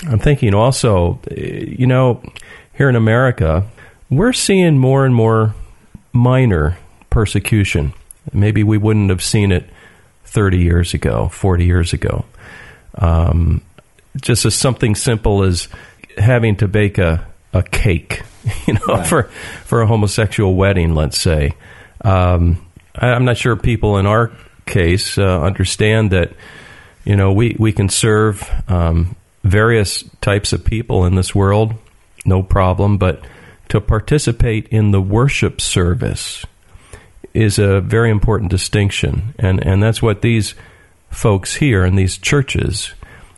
I'm 0.08 0.19
thinking 0.19 0.54
also, 0.54 1.19
eh, 1.32 1.65
you 1.78 1.88
know, 1.88 2.21
here 2.73 2.89
in 2.89 2.95
America, 2.95 3.65
we're 4.10 4.34
seeing 4.34 4.78
more 4.78 5.06
and 5.06 5.15
more 5.15 5.56
minor 6.13 6.78
persecution. 7.10 7.93
Maybe 8.32 8.63
we 8.63 8.78
wouldn't 8.78 9.10
have 9.10 9.23
seen 9.23 9.52
it 9.52 9.69
30 10.26 10.60
years 10.60 10.93
ago, 10.93 11.30
40 11.30 11.65
years 11.65 11.93
ago. 11.93 12.26
Um, 12.95 13.62
just 14.21 14.45
as 14.45 14.54
something 14.56 14.95
simple 14.95 15.43
as 15.43 15.67
having 16.17 16.56
to 16.58 16.67
bake 16.67 16.97
a, 16.97 17.26
a 17.54 17.64
cake, 17.64 18.24
you 18.68 18.74
know, 18.74 18.80
Right. 18.88 19.08
for, 19.08 19.24
for 19.66 19.82
a 19.82 19.88
homosexual 19.88 20.56
wedding, 20.56 20.96
let's 20.96 21.18
say. 21.20 21.54
Um, 22.04 22.66
I, 22.96 23.08
I'm 23.08 23.26
not 23.26 23.38
sure 23.38 23.56
people 23.56 23.98
in 23.98 24.06
our 24.06 24.32
case 24.66 25.18
uh, 25.18 25.42
understand 25.42 26.12
that, 26.12 26.34
you 27.06 27.16
know, 27.16 27.32
we, 27.32 27.56
we 27.58 27.72
can 27.72 27.90
serve 27.90 28.50
um, 28.68 29.16
various 29.44 30.04
types 30.22 30.54
of 30.54 30.66
people 30.66 31.06
in 31.06 31.16
this 31.16 31.34
world, 31.34 31.74
no 32.26 32.44
problem, 32.44 32.98
but 32.98 33.22
to 33.70 33.82
participate 33.82 34.68
in 34.70 34.92
the 34.92 35.02
worship 35.02 35.60
service 35.62 36.46
is 37.34 37.60
a 37.60 37.82
very 37.82 38.10
important 38.10 38.50
distinction, 38.50 39.36
and 39.38 39.64
and 39.66 39.84
that's 39.84 40.02
what 40.02 40.22
these 40.22 40.56
folks 41.12 41.56
here 41.56 41.86
in 41.86 41.96
these 41.96 42.18
churches 42.18 42.94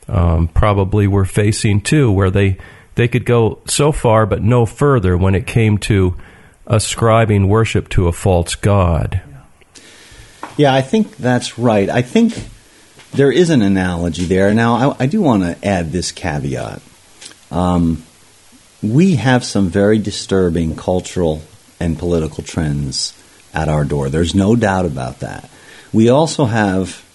um, 0.08 0.48
probably 0.48 1.08
were 1.08 1.26
facing 1.26 1.82
too, 1.82 2.12
where 2.12 2.32
they 2.32 2.58
they 3.00 3.08
could 3.08 3.24
go 3.24 3.60
so 3.66 3.94
far 3.94 4.26
but 4.26 4.44
no 4.44 4.66
further 4.66 5.18
when 5.18 5.34
it 5.34 5.48
came 5.48 5.78
to 5.78 6.18
ascribing 6.68 7.48
worship 7.48 7.88
to 7.88 8.10
a 8.10 8.12
false 8.12 8.56
god. 8.56 9.22
Yeah, 10.58 10.74
I 10.74 10.82
think 10.82 11.16
that's 11.16 11.58
right. 11.58 11.90
I 11.90 12.02
think 12.02 12.34
there 13.14 13.32
is 13.32 13.52
an 13.52 13.62
analogy 13.62 14.26
there. 14.26 14.54
Now, 14.54 14.92
I, 15.00 15.04
I 15.04 15.06
do 15.06 15.22
want 15.22 15.44
to 15.44 15.66
add 15.66 15.94
this 15.94 16.12
caveat. 16.12 16.82
Um, 17.50 18.04
we 18.84 19.16
have 19.16 19.46
some 19.46 19.70
very 19.70 19.98
disturbing 19.98 20.76
cultural 20.76 21.42
and 21.80 21.98
political 21.98 22.44
trends 22.44 23.14
at 23.54 23.70
our 23.70 23.86
door. 23.86 24.10
There's 24.10 24.36
no 24.36 24.58
doubt 24.58 24.86
about 24.86 25.22
that. 25.22 25.50
We 25.94 26.10
also 26.10 26.44
have 26.44 27.06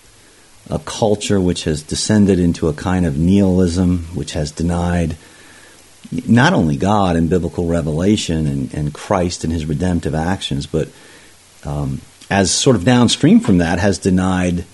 a 0.70 0.78
culture 0.78 1.38
which 1.38 1.64
has 1.64 1.82
descended 1.82 2.38
into 2.38 2.68
a 2.68 2.72
kind 2.72 3.04
of 3.04 3.18
nihilism, 3.18 4.04
which 4.14 4.32
has 4.32 4.50
denied 4.50 5.18
not 6.10 6.52
only 6.52 6.76
God 6.76 7.16
and 7.16 7.30
biblical 7.30 7.66
revelation 7.66 8.46
and, 8.46 8.74
and 8.74 8.94
Christ 8.94 9.44
and 9.44 9.52
his 9.52 9.66
redemptive 9.66 10.14
actions, 10.14 10.66
but 10.66 10.88
um, 11.64 12.00
as 12.30 12.50
sort 12.50 12.76
of 12.76 12.84
downstream 12.84 13.40
from 13.40 13.58
that, 13.58 13.78
has 13.78 13.98
denied 13.98 14.64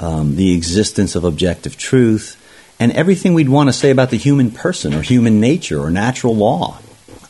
um, 0.00 0.36
the 0.36 0.54
existence 0.54 1.14
of 1.14 1.24
objective 1.24 1.76
truth 1.76 2.36
and 2.80 2.92
everything 2.92 3.34
we'd 3.34 3.48
want 3.48 3.68
to 3.68 3.72
say 3.72 3.90
about 3.90 4.10
the 4.10 4.16
human 4.16 4.50
person 4.50 4.94
or 4.94 5.02
human 5.02 5.40
nature 5.40 5.80
or 5.80 5.90
natural 5.90 6.36
law. 6.36 6.78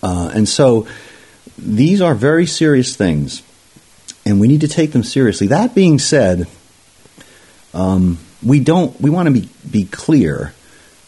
Uh, 0.02 0.30
and 0.34 0.48
so 0.48 0.86
these 1.56 2.00
are 2.00 2.14
very 2.14 2.46
serious 2.46 2.96
things, 2.96 3.42
and 4.24 4.40
we 4.40 4.46
need 4.46 4.60
to 4.60 4.68
take 4.68 4.92
them 4.92 5.02
seriously. 5.02 5.48
That 5.48 5.74
being 5.74 5.98
said, 5.98 6.46
um, 7.74 8.18
we 8.44 8.60
don't. 8.60 8.98
We 9.00 9.10
want 9.10 9.26
to 9.26 9.32
be 9.32 9.48
be 9.68 9.84
clear 9.84 10.54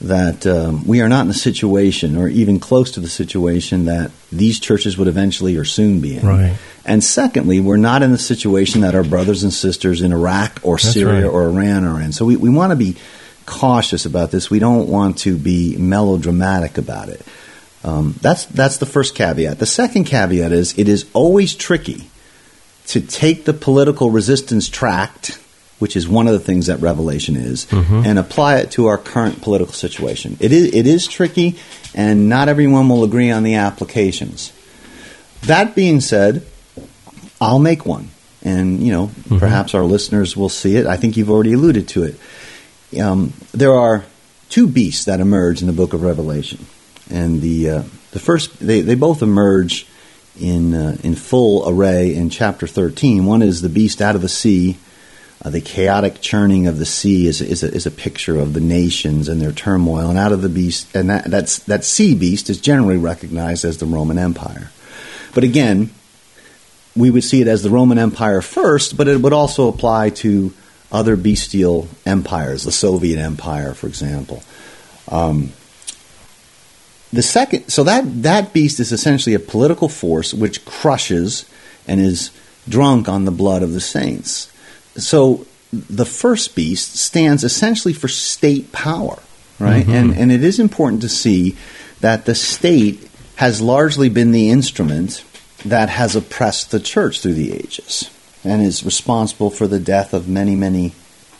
that 0.01 0.47
um, 0.47 0.87
we 0.87 1.03
are 1.03 1.09
not 1.09 1.27
in 1.27 1.31
a 1.31 1.35
situation, 1.35 2.17
or 2.17 2.29
even 2.29 2.59
close 2.59 2.93
to 2.93 3.01
the 3.01 3.09
situation 3.09 3.85
that 3.85 4.11
these 4.33 4.59
churches 4.59 4.97
would 4.97 5.09
eventually 5.09 5.57
or 5.57 5.65
soon 5.65 6.01
be 6.01 6.17
in. 6.17 6.27
Right. 6.27 6.57
And 6.87 7.05
secondly, 7.05 7.61
we're 7.61 7.77
not 7.77 8.03
in 8.03 8.11
the 8.11 8.19
situation 8.19 8.81
that 8.81 8.95
our 8.95 9.05
brothers 9.05 9.43
and 9.43 9.53
sisters 9.53 10.01
in 10.01 10.13
Iraq 10.13 10.61
or 10.63 10.77
That's 10.77 10.93
Syria 10.93 11.27
right. 11.27 11.33
or 11.33 11.49
Iran 11.49 11.85
are 11.85 12.01
in. 12.01 12.13
So 12.13 12.25
we, 12.25 12.37
we 12.37 12.49
want 12.49 12.71
to 12.71 12.77
be 12.77 12.97
cautious 13.45 14.07
about 14.07 14.31
this. 14.31 14.51
We 14.51 14.59
don't 14.59 14.89
want 14.89 15.19
to 15.19 15.37
be 15.37 15.77
melodramatic 15.77 16.79
about 16.79 17.09
it. 17.09 17.23
Um, 17.83 18.15
that's 18.21 18.45
that's 18.47 18.79
the 18.79 18.87
first 18.87 19.15
caveat. 19.15 19.59
The 19.59 19.67
second 19.67 20.05
caveat 20.05 20.53
is 20.53 20.79
it 20.79 20.89
is 20.89 21.07
always 21.15 21.55
tricky 21.55 22.11
to 22.89 23.01
take 23.01 23.45
the 23.45 23.53
political 23.53 24.11
resistance 24.11 24.69
tract, 24.69 25.39
which 25.81 25.97
is 25.97 26.09
one 26.09 26.29
of 26.29 26.35
the 26.35 26.39
things 26.39 26.67
that 26.67 26.81
Revelation 26.81 27.35
is, 27.35 27.67
and 28.07 28.19
apply 28.19 28.59
it 28.59 28.71
to 28.73 28.87
our 28.87 28.99
current 28.99 29.43
political 29.43 29.73
situation. 29.75 30.37
It 30.39 30.53
is 30.53 30.73
it 30.75 30.87
is 30.87 31.09
tricky, 31.09 31.59
and 31.95 32.29
not 32.29 32.49
everyone 32.49 32.89
will 32.89 33.03
agree 33.03 33.33
on 33.33 33.43
the 33.43 33.57
applications. 33.57 34.53
That 35.43 35.75
being 35.75 36.01
said, 36.01 36.47
I'll 37.41 37.59
make 37.59 37.85
one, 37.87 38.11
and 38.43 38.81
you 38.83 38.93
know 38.93 39.11
perhaps 39.39 39.75
our 39.75 39.85
listeners 39.85 40.37
will 40.37 40.51
see 40.51 40.77
it. 40.77 40.87
I 40.87 40.97
think 40.97 41.17
you've 41.17 41.31
already 41.31 41.55
alluded 41.55 41.89
to 41.89 42.05
it. 42.05 43.01
Um, 43.01 43.33
there 43.53 43.75
are 43.75 44.05
two 44.51 44.67
beasts 44.69 45.05
that 45.07 45.21
emerge 45.21 45.63
in 45.63 45.67
the 45.67 45.73
Book 45.73 45.95
of 45.95 46.03
Revelation, 46.03 46.67
and 47.09 47.41
the 47.41 47.71
uh, 47.71 47.83
the 48.11 48.21
first 48.21 48.59
they, 48.61 48.83
they 48.83 48.97
both 48.97 49.23
emerge 49.23 49.87
in 50.39 50.75
uh, 50.75 50.97
in 51.03 51.15
full 51.15 51.67
array 51.67 52.15
in 52.15 52.29
chapter 52.29 52.67
thirteen. 52.67 53.25
One 53.25 53.41
is 53.43 53.63
the 53.63 53.69
beast 53.69 54.03
out 54.03 54.15
of 54.15 54.21
the 54.21 54.29
sea. 54.29 54.77
Uh, 55.43 55.49
the 55.49 55.61
chaotic 55.61 56.21
churning 56.21 56.67
of 56.67 56.79
the 56.79 56.85
sea 56.85 57.27
is, 57.27 57.41
is, 57.41 57.63
a, 57.63 57.73
is 57.73 57.87
a 57.87 57.91
picture 57.91 58.39
of 58.39 58.53
the 58.53 58.61
nations 58.61 59.29
and 59.29 59.41
their 59.41 59.53
turmoil, 59.53 60.11
and 60.11 60.19
out 60.19 60.33
of 60.33 60.43
the 60.43 60.49
beast, 60.51 60.95
and 60.95 61.09
that 61.09 61.25
that's, 61.25 61.61
that 61.61 61.83
sea 61.83 62.15
beast 62.15 62.51
is 62.51 62.61
generally 62.61 62.99
recognized 62.99 63.65
as 63.65 63.79
the 63.79 63.87
Roman 63.87 64.19
Empire. 64.19 64.71
But 65.35 65.45
again, 65.45 65.91
we 66.95 67.11
would 67.11 67.25
see 67.25 67.41
it 67.41 67.49
as 67.49 67.63
the 67.63 67.71
Roman 67.71 67.99
Empire 67.99 68.43
first, 68.43 68.97
but 68.97 69.09
it 69.09 69.23
would 69.23 69.33
also 69.33 69.69
apply 69.69 70.11
to 70.11 70.53
other 70.93 71.17
bestial 71.17 71.89
empires, 72.05 72.65
the 72.65 72.73
Soviet 72.73 73.19
Empire, 73.19 73.75
for 73.75 73.87
example. 73.87 74.43
Um, 75.09 75.53
the 77.13 77.23
second, 77.23 77.69
so 77.69 77.85
that 77.85 78.23
that 78.23 78.53
beast 78.53 78.79
is 78.79 78.93
essentially 78.93 79.35
a 79.35 79.41
political 79.41 79.89
force 79.89 80.35
which 80.35 80.65
crushes 80.65 81.49
and 81.89 82.01
is 82.01 82.31
drunk 82.69 83.09
on 83.09 83.25
the 83.25 83.31
blood 83.31 83.63
of 83.63 83.73
the 83.73 83.81
saints. 83.81 84.53
So 84.97 85.47
the 85.73 86.05
first 86.05 86.55
beast 86.55 86.97
stands 86.97 87.45
essentially 87.45 87.95
for 87.95 88.09
state 88.09 88.73
power, 88.73 89.19
right? 89.59 89.87
And 89.87 90.15
and 90.15 90.33
it 90.33 90.43
is 90.43 90.59
important 90.59 91.03
to 91.03 91.09
see 91.09 91.57
that 92.01 92.25
the 92.25 92.35
state 92.35 93.09
has 93.37 93.61
largely 93.61 94.09
been 94.09 94.33
the 94.33 94.51
instrument 94.51 95.25
that 95.65 95.89
has 95.89 96.17
oppressed 96.17 96.71
the 96.71 96.81
church 96.81 97.21
through 97.21 97.35
the 97.35 97.53
ages 97.53 98.11
and 98.45 98.63
is 98.63 98.85
responsible 98.85 99.51
for 99.51 99.67
the 99.67 99.79
death 99.79 100.15
of 100.15 100.29
many, 100.29 100.57
many 100.57 100.93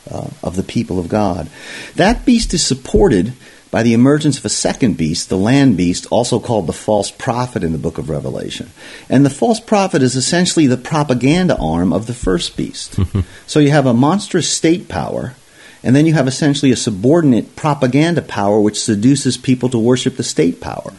uh, 0.09 0.29
of 0.43 0.55
the 0.55 0.63
people 0.63 0.99
of 0.99 1.09
God. 1.09 1.49
That 1.95 2.25
beast 2.25 2.53
is 2.53 2.65
supported 2.65 3.33
by 3.71 3.81
the 3.83 3.93
emergence 3.93 4.37
of 4.37 4.43
a 4.43 4.49
second 4.49 4.97
beast, 4.97 5.29
the 5.29 5.37
land 5.37 5.77
beast, 5.77 6.05
also 6.11 6.39
called 6.39 6.67
the 6.67 6.73
false 6.73 7.09
prophet 7.09 7.63
in 7.63 7.71
the 7.71 7.77
book 7.77 7.97
of 7.97 8.09
Revelation. 8.09 8.69
And 9.09 9.25
the 9.25 9.29
false 9.29 9.61
prophet 9.61 10.01
is 10.03 10.15
essentially 10.17 10.67
the 10.67 10.75
propaganda 10.77 11.57
arm 11.57 11.93
of 11.93 12.05
the 12.05 12.13
first 12.13 12.57
beast. 12.57 12.99
so 13.47 13.59
you 13.59 13.71
have 13.71 13.85
a 13.85 13.93
monstrous 13.93 14.49
state 14.49 14.89
power, 14.89 15.35
and 15.83 15.95
then 15.95 16.05
you 16.05 16.13
have 16.13 16.27
essentially 16.27 16.71
a 16.71 16.75
subordinate 16.75 17.55
propaganda 17.55 18.21
power 18.21 18.59
which 18.59 18.79
seduces 18.79 19.37
people 19.37 19.69
to 19.69 19.79
worship 19.79 20.17
the 20.17 20.23
state 20.23 20.59
power. 20.59 20.93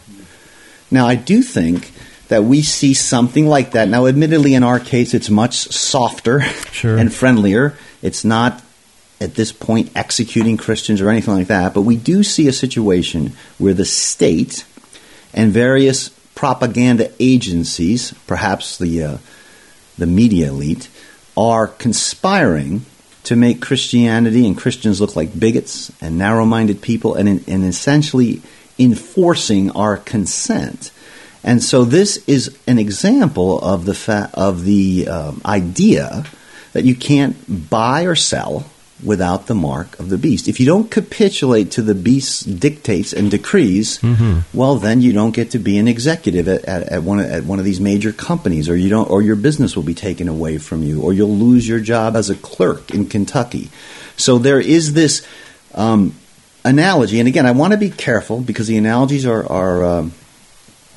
Now, 0.90 1.06
I 1.06 1.14
do 1.14 1.42
think 1.42 1.92
that 2.28 2.44
we 2.44 2.62
see 2.62 2.94
something 2.94 3.46
like 3.46 3.72
that. 3.72 3.88
Now, 3.88 4.06
admittedly, 4.06 4.54
in 4.54 4.62
our 4.62 4.80
case, 4.80 5.12
it's 5.12 5.28
much 5.28 5.56
softer 5.56 6.40
Sure. 6.72 6.96
and 6.96 7.12
friendlier. 7.12 7.74
It's 8.00 8.24
not 8.24 8.62
at 9.22 9.34
this 9.34 9.52
point 9.52 9.90
executing 9.94 10.56
Christians 10.56 11.00
or 11.00 11.08
anything 11.08 11.34
like 11.34 11.46
that, 11.46 11.72
but 11.74 11.82
we 11.82 11.96
do 11.96 12.22
see 12.22 12.48
a 12.48 12.52
situation 12.52 13.32
where 13.58 13.74
the 13.74 13.84
state 13.84 14.64
and 15.32 15.52
various 15.52 16.10
propaganda 16.34 17.10
agencies, 17.20 18.12
perhaps 18.26 18.78
the 18.78 19.02
uh, 19.02 19.18
the 19.98 20.06
media 20.06 20.48
elite, 20.48 20.88
are 21.36 21.68
conspiring 21.68 22.84
to 23.24 23.36
make 23.36 23.62
Christianity 23.62 24.46
and 24.46 24.58
Christians 24.58 25.00
look 25.00 25.14
like 25.14 25.38
bigots 25.38 25.92
and 26.00 26.18
narrow-minded 26.18 26.82
people, 26.82 27.14
and, 27.14 27.28
and 27.48 27.64
essentially 27.64 28.42
enforcing 28.78 29.70
our 29.70 29.96
consent. 29.96 30.90
And 31.44 31.62
so 31.62 31.84
this 31.84 32.16
is 32.26 32.56
an 32.66 32.78
example 32.78 33.60
of 33.60 33.84
the 33.84 33.94
fa- 33.94 34.30
of 34.34 34.64
the 34.64 35.08
um, 35.08 35.40
idea 35.44 36.24
that 36.72 36.84
you 36.84 36.94
can't 36.94 37.36
buy 37.70 38.04
or 38.04 38.16
sell 38.16 38.64
without 39.02 39.46
the 39.46 39.54
mark 39.54 39.98
of 39.98 40.08
the 40.08 40.18
beast. 40.18 40.48
If 40.48 40.60
you 40.60 40.66
don't 40.66 40.90
capitulate 40.90 41.70
to 41.72 41.82
the 41.82 41.94
beast's 41.94 42.42
dictates 42.42 43.12
and 43.12 43.30
decrees, 43.30 43.98
mm-hmm. 43.98 44.40
well, 44.56 44.76
then 44.76 45.02
you 45.02 45.12
don't 45.12 45.34
get 45.34 45.50
to 45.52 45.58
be 45.58 45.78
an 45.78 45.88
executive 45.88 46.48
at, 46.48 46.64
at, 46.64 46.82
at, 46.84 47.02
one, 47.02 47.20
at 47.20 47.44
one 47.44 47.58
of 47.58 47.64
these 47.64 47.80
major 47.80 48.12
companies, 48.12 48.68
or 48.68 48.76
you 48.76 48.88
don't, 48.88 49.10
or 49.10 49.22
your 49.22 49.36
business 49.36 49.74
will 49.74 49.82
be 49.82 49.94
taken 49.94 50.28
away 50.28 50.58
from 50.58 50.82
you, 50.82 51.02
or 51.02 51.12
you'll 51.12 51.36
lose 51.36 51.66
your 51.66 51.80
job 51.80 52.16
as 52.16 52.30
a 52.30 52.36
clerk 52.36 52.92
in 52.92 53.06
Kentucky. 53.06 53.70
So 54.16 54.38
there 54.38 54.60
is 54.60 54.92
this 54.92 55.26
um, 55.74 56.14
analogy, 56.64 57.18
and 57.18 57.28
again, 57.28 57.46
I 57.46 57.52
want 57.52 57.72
to 57.72 57.78
be 57.78 57.90
careful 57.90 58.40
because 58.40 58.68
the 58.68 58.76
analogies 58.76 59.26
are 59.26 59.44
are 59.50 59.84
um, 59.84 60.12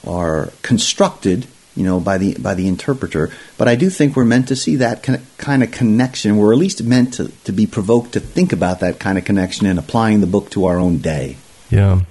are 0.06 0.52
constructed 0.62 1.48
you 1.76 1.84
know, 1.84 2.00
by 2.00 2.18
the 2.18 2.36
by 2.36 2.54
the 2.54 2.68
interpreter. 2.68 3.30
But 3.58 3.68
I 3.68 3.76
do 3.76 3.90
think 3.90 4.16
we're 4.16 4.26
meant 4.26 4.48
to 4.48 4.56
see 4.56 4.78
that 4.78 5.04
kind 5.38 5.64
of 5.64 5.72
connection. 5.72 6.38
We're 6.38 6.54
at 6.54 6.60
least 6.60 6.84
meant 6.84 7.16
to, 7.16 7.30
to 7.44 7.52
be 7.52 7.68
provoked 7.68 8.14
to 8.14 8.20
think 8.20 8.54
about 8.54 8.80
that 8.80 9.00
kind 9.00 9.18
of 9.18 9.26
connection 9.26 9.68
and 9.68 9.78
applying 9.78 10.22
the 10.22 10.28
book 10.28 10.50
to 10.52 10.66
our 10.66 10.80
own 10.80 11.00
day. 11.00 11.38
Yeah. 11.70 12.02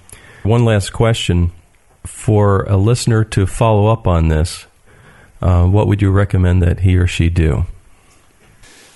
One 0.43 0.65
last 0.65 0.93
question 0.93 1.53
for 2.05 2.65
a 2.65 2.77
listener 2.77 3.25
to 3.25 3.47
follow 3.47 3.87
up 3.87 4.07
on 4.07 4.29
this. 4.29 4.67
Uh, 5.41 5.67
what 5.67 5.89
would 5.89 6.03
you 6.03 6.11
recommend 6.11 6.63
that 6.63 6.81
he 6.81 6.97
or 6.97 7.07
she 7.07 7.31
do? 7.31 7.65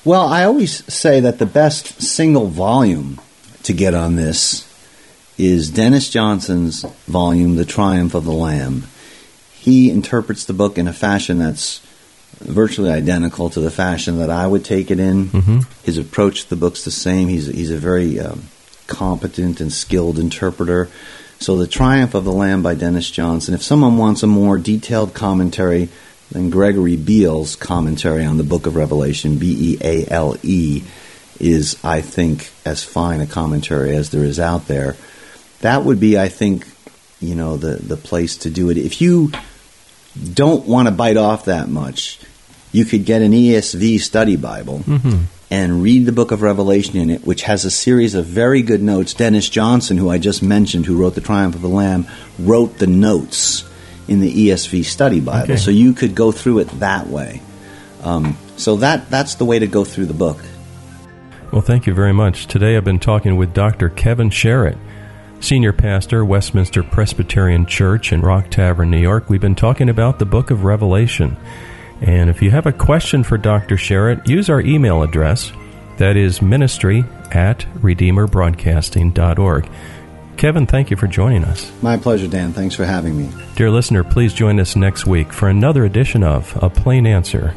Well, 0.05 0.27
I 0.27 0.45
always 0.45 0.85
say 0.93 1.21
that 1.21 1.39
the 1.39 1.47
best 1.47 2.01
single 2.01 2.47
volume 2.47 3.21
to 3.65 3.73
get 3.73 3.95
on 3.95 4.17
this 4.17 4.65
is 5.37 5.71
Dennis 5.71 6.09
Johnson's 6.11 6.83
volume, 7.07 7.57
The 7.57 7.65
Triumph 7.65 8.15
of 8.15 8.25
the 8.25 8.33
Lamb 8.33 8.85
he 9.61 9.91
interprets 9.91 10.45
the 10.45 10.53
book 10.55 10.79
in 10.79 10.89
a 10.89 10.93
fashion 10.93 11.39
that's 11.39 11.81
virtually 12.41 12.91
identical 12.91 13.51
to 13.51 13.61
the 13.61 13.71
fashion 13.71 14.19
that 14.19 14.31
I 14.31 14.47
would 14.47 14.65
take 14.65 14.91
it 14.91 15.01
in. 15.01 15.27
Mm-hmm. 15.27 15.59
His 15.85 15.99
approach 15.99 16.45
to 16.45 16.51
the 16.51 16.57
book's 16.57 16.85
the 16.85 16.91
same. 16.91 17.29
He's 17.29 17.47
he's 17.47 17.71
a 17.71 17.79
very 17.79 18.21
um, 18.21 18.45
competent 18.87 19.61
and 19.61 19.73
skilled 19.73 20.19
interpreter. 20.19 20.89
So, 21.41 21.57
The 21.57 21.69
Triumph 21.69 22.15
of 22.15 22.25
the 22.25 22.33
Lamb 22.33 22.63
by 22.63 22.75
Dennis 22.75 23.09
Johnson. 23.11 23.55
If 23.55 23.63
someone 23.63 23.97
wants 23.97 24.25
a 24.25 24.27
more 24.27 24.59
detailed 24.59 25.15
commentary 25.15 25.89
than 26.33 26.51
Gregory 26.51 26.97
Beale's 26.97 27.55
commentary 27.55 28.25
on 28.25 28.39
the 28.39 28.45
book 28.45 28.67
of 28.67 28.75
Revelation, 28.75 29.39
B 29.39 29.75
E 29.75 29.79
A 29.81 30.07
L 30.11 30.37
E, 30.43 30.83
is, 31.39 31.79
I 31.85 32.01
think, 32.01 32.51
as 32.65 32.83
fine 32.83 33.21
a 33.21 33.27
commentary 33.27 33.95
as 33.95 34.11
there 34.11 34.25
is 34.25 34.41
out 34.41 34.67
there. 34.67 34.97
That 35.61 35.85
would 35.85 36.01
be, 36.01 36.19
I 36.19 36.29
think, 36.29 36.67
you 37.21 37.37
know, 37.37 37.57
the, 37.57 37.77
the 37.77 37.97
place 37.97 38.37
to 38.39 38.51
do 38.51 38.71
it. 38.71 38.77
If 38.77 39.01
you 39.01 39.31
don't 40.35 40.67
want 40.67 40.89
to 40.89 40.93
bite 40.93 41.17
off 41.17 41.47
that 41.47 41.69
much, 41.69 42.21
you 42.73 42.85
could 42.85 43.05
get 43.05 43.23
an 43.23 43.33
ESV 43.33 44.01
study 44.01 44.37
Bible 44.37 44.81
mm-hmm. 44.81 45.25
and 45.51 45.83
read 45.83 46.07
the 46.07 46.13
book 46.13 46.33
of 46.33 46.43
Revelation 46.43 46.97
in 46.97 47.11
it, 47.11 47.27
which 47.27 47.43
has 47.43 47.65
a 47.65 47.71
series 47.71 48.15
of 48.15 48.27
very 48.27 48.63
good 48.63 48.83
notes. 48.83 49.15
Dennis 49.15 49.49
Johnson, 49.49 49.97
who 49.97 50.11
I 50.11 50.19
just 50.19 50.43
mentioned, 50.43 50.87
who 50.87 51.01
wrote 51.01 51.15
The 51.15 51.21
Triumph 51.21 51.55
of 51.55 51.63
the 51.63 51.69
Lamb, 51.69 52.07
wrote 52.39 52.79
the 52.79 52.87
notes 52.87 53.65
in 54.07 54.21
the 54.21 54.49
ESV 54.49 54.85
study 54.85 55.21
Bible. 55.21 55.53
Okay. 55.53 55.57
So 55.57 55.71
you 55.71 55.93
could 55.93 56.15
go 56.15 56.33
through 56.33 56.61
it 56.61 56.69
that 56.81 57.07
way. 57.07 57.43
Um, 58.03 58.37
so 58.57 58.77
that 58.77 59.11
that's 59.11 59.37
the 59.37 59.45
way 59.45 59.59
to 59.59 59.67
go 59.67 59.85
through 59.85 60.07
the 60.07 60.15
book. 60.15 60.39
Well, 61.53 61.63
thank 61.63 61.87
you 61.87 61.95
very 61.95 62.13
much. 62.13 62.47
Today 62.47 62.77
I've 62.77 62.85
been 62.85 62.99
talking 62.99 63.37
with 63.37 63.55
Dr. 63.55 63.89
Kevin 63.89 64.31
Chiarot 64.31 64.77
senior 65.41 65.73
pastor, 65.73 66.25
Westminster 66.25 66.83
Presbyterian 66.83 67.67
Church 67.67 68.13
in 68.13 68.21
Rock 68.21 68.51
Tavern, 68.51 68.91
New 68.91 69.01
York. 69.01 69.29
We've 69.29 69.41
been 69.41 69.55
talking 69.55 69.89
about 69.89 70.19
the 70.19 70.27
book 70.27 70.51
of 70.51 70.65
Revelation. 70.65 71.37
And 72.01 72.31
if 72.31 72.43
you 72.43 72.51
have 72.51 72.67
a 72.67 72.73
question 72.73 73.25
for 73.25 73.39
Dr. 73.39 73.77
Chiarot, 73.77 74.27
use 74.29 74.49
our 74.51 74.61
email 74.61 75.03
address. 75.03 75.53
That 75.99 76.17
is 76.17 76.41
ministry 76.41 77.05
at 77.33 77.61
redeemerbroadcasting.org. 77.81 79.71
Kevin, 80.37 80.67
thank 80.67 80.91
you 80.91 80.97
for 80.97 81.09
joining 81.09 81.45
us. 81.45 81.73
My 81.83 81.97
pleasure, 81.97 82.29
Dan. 82.29 82.53
Thanks 82.53 82.77
for 82.77 82.85
having 82.85 83.17
me. 83.19 83.29
Dear 83.57 83.71
listener, 83.71 84.05
please 84.05 84.33
join 84.33 84.61
us 84.61 84.77
next 84.77 85.07
week 85.07 85.33
for 85.33 85.49
another 85.49 85.85
edition 85.85 86.23
of 86.23 86.57
A 86.63 86.71
Plain 86.71 87.07
Answer 87.07 87.55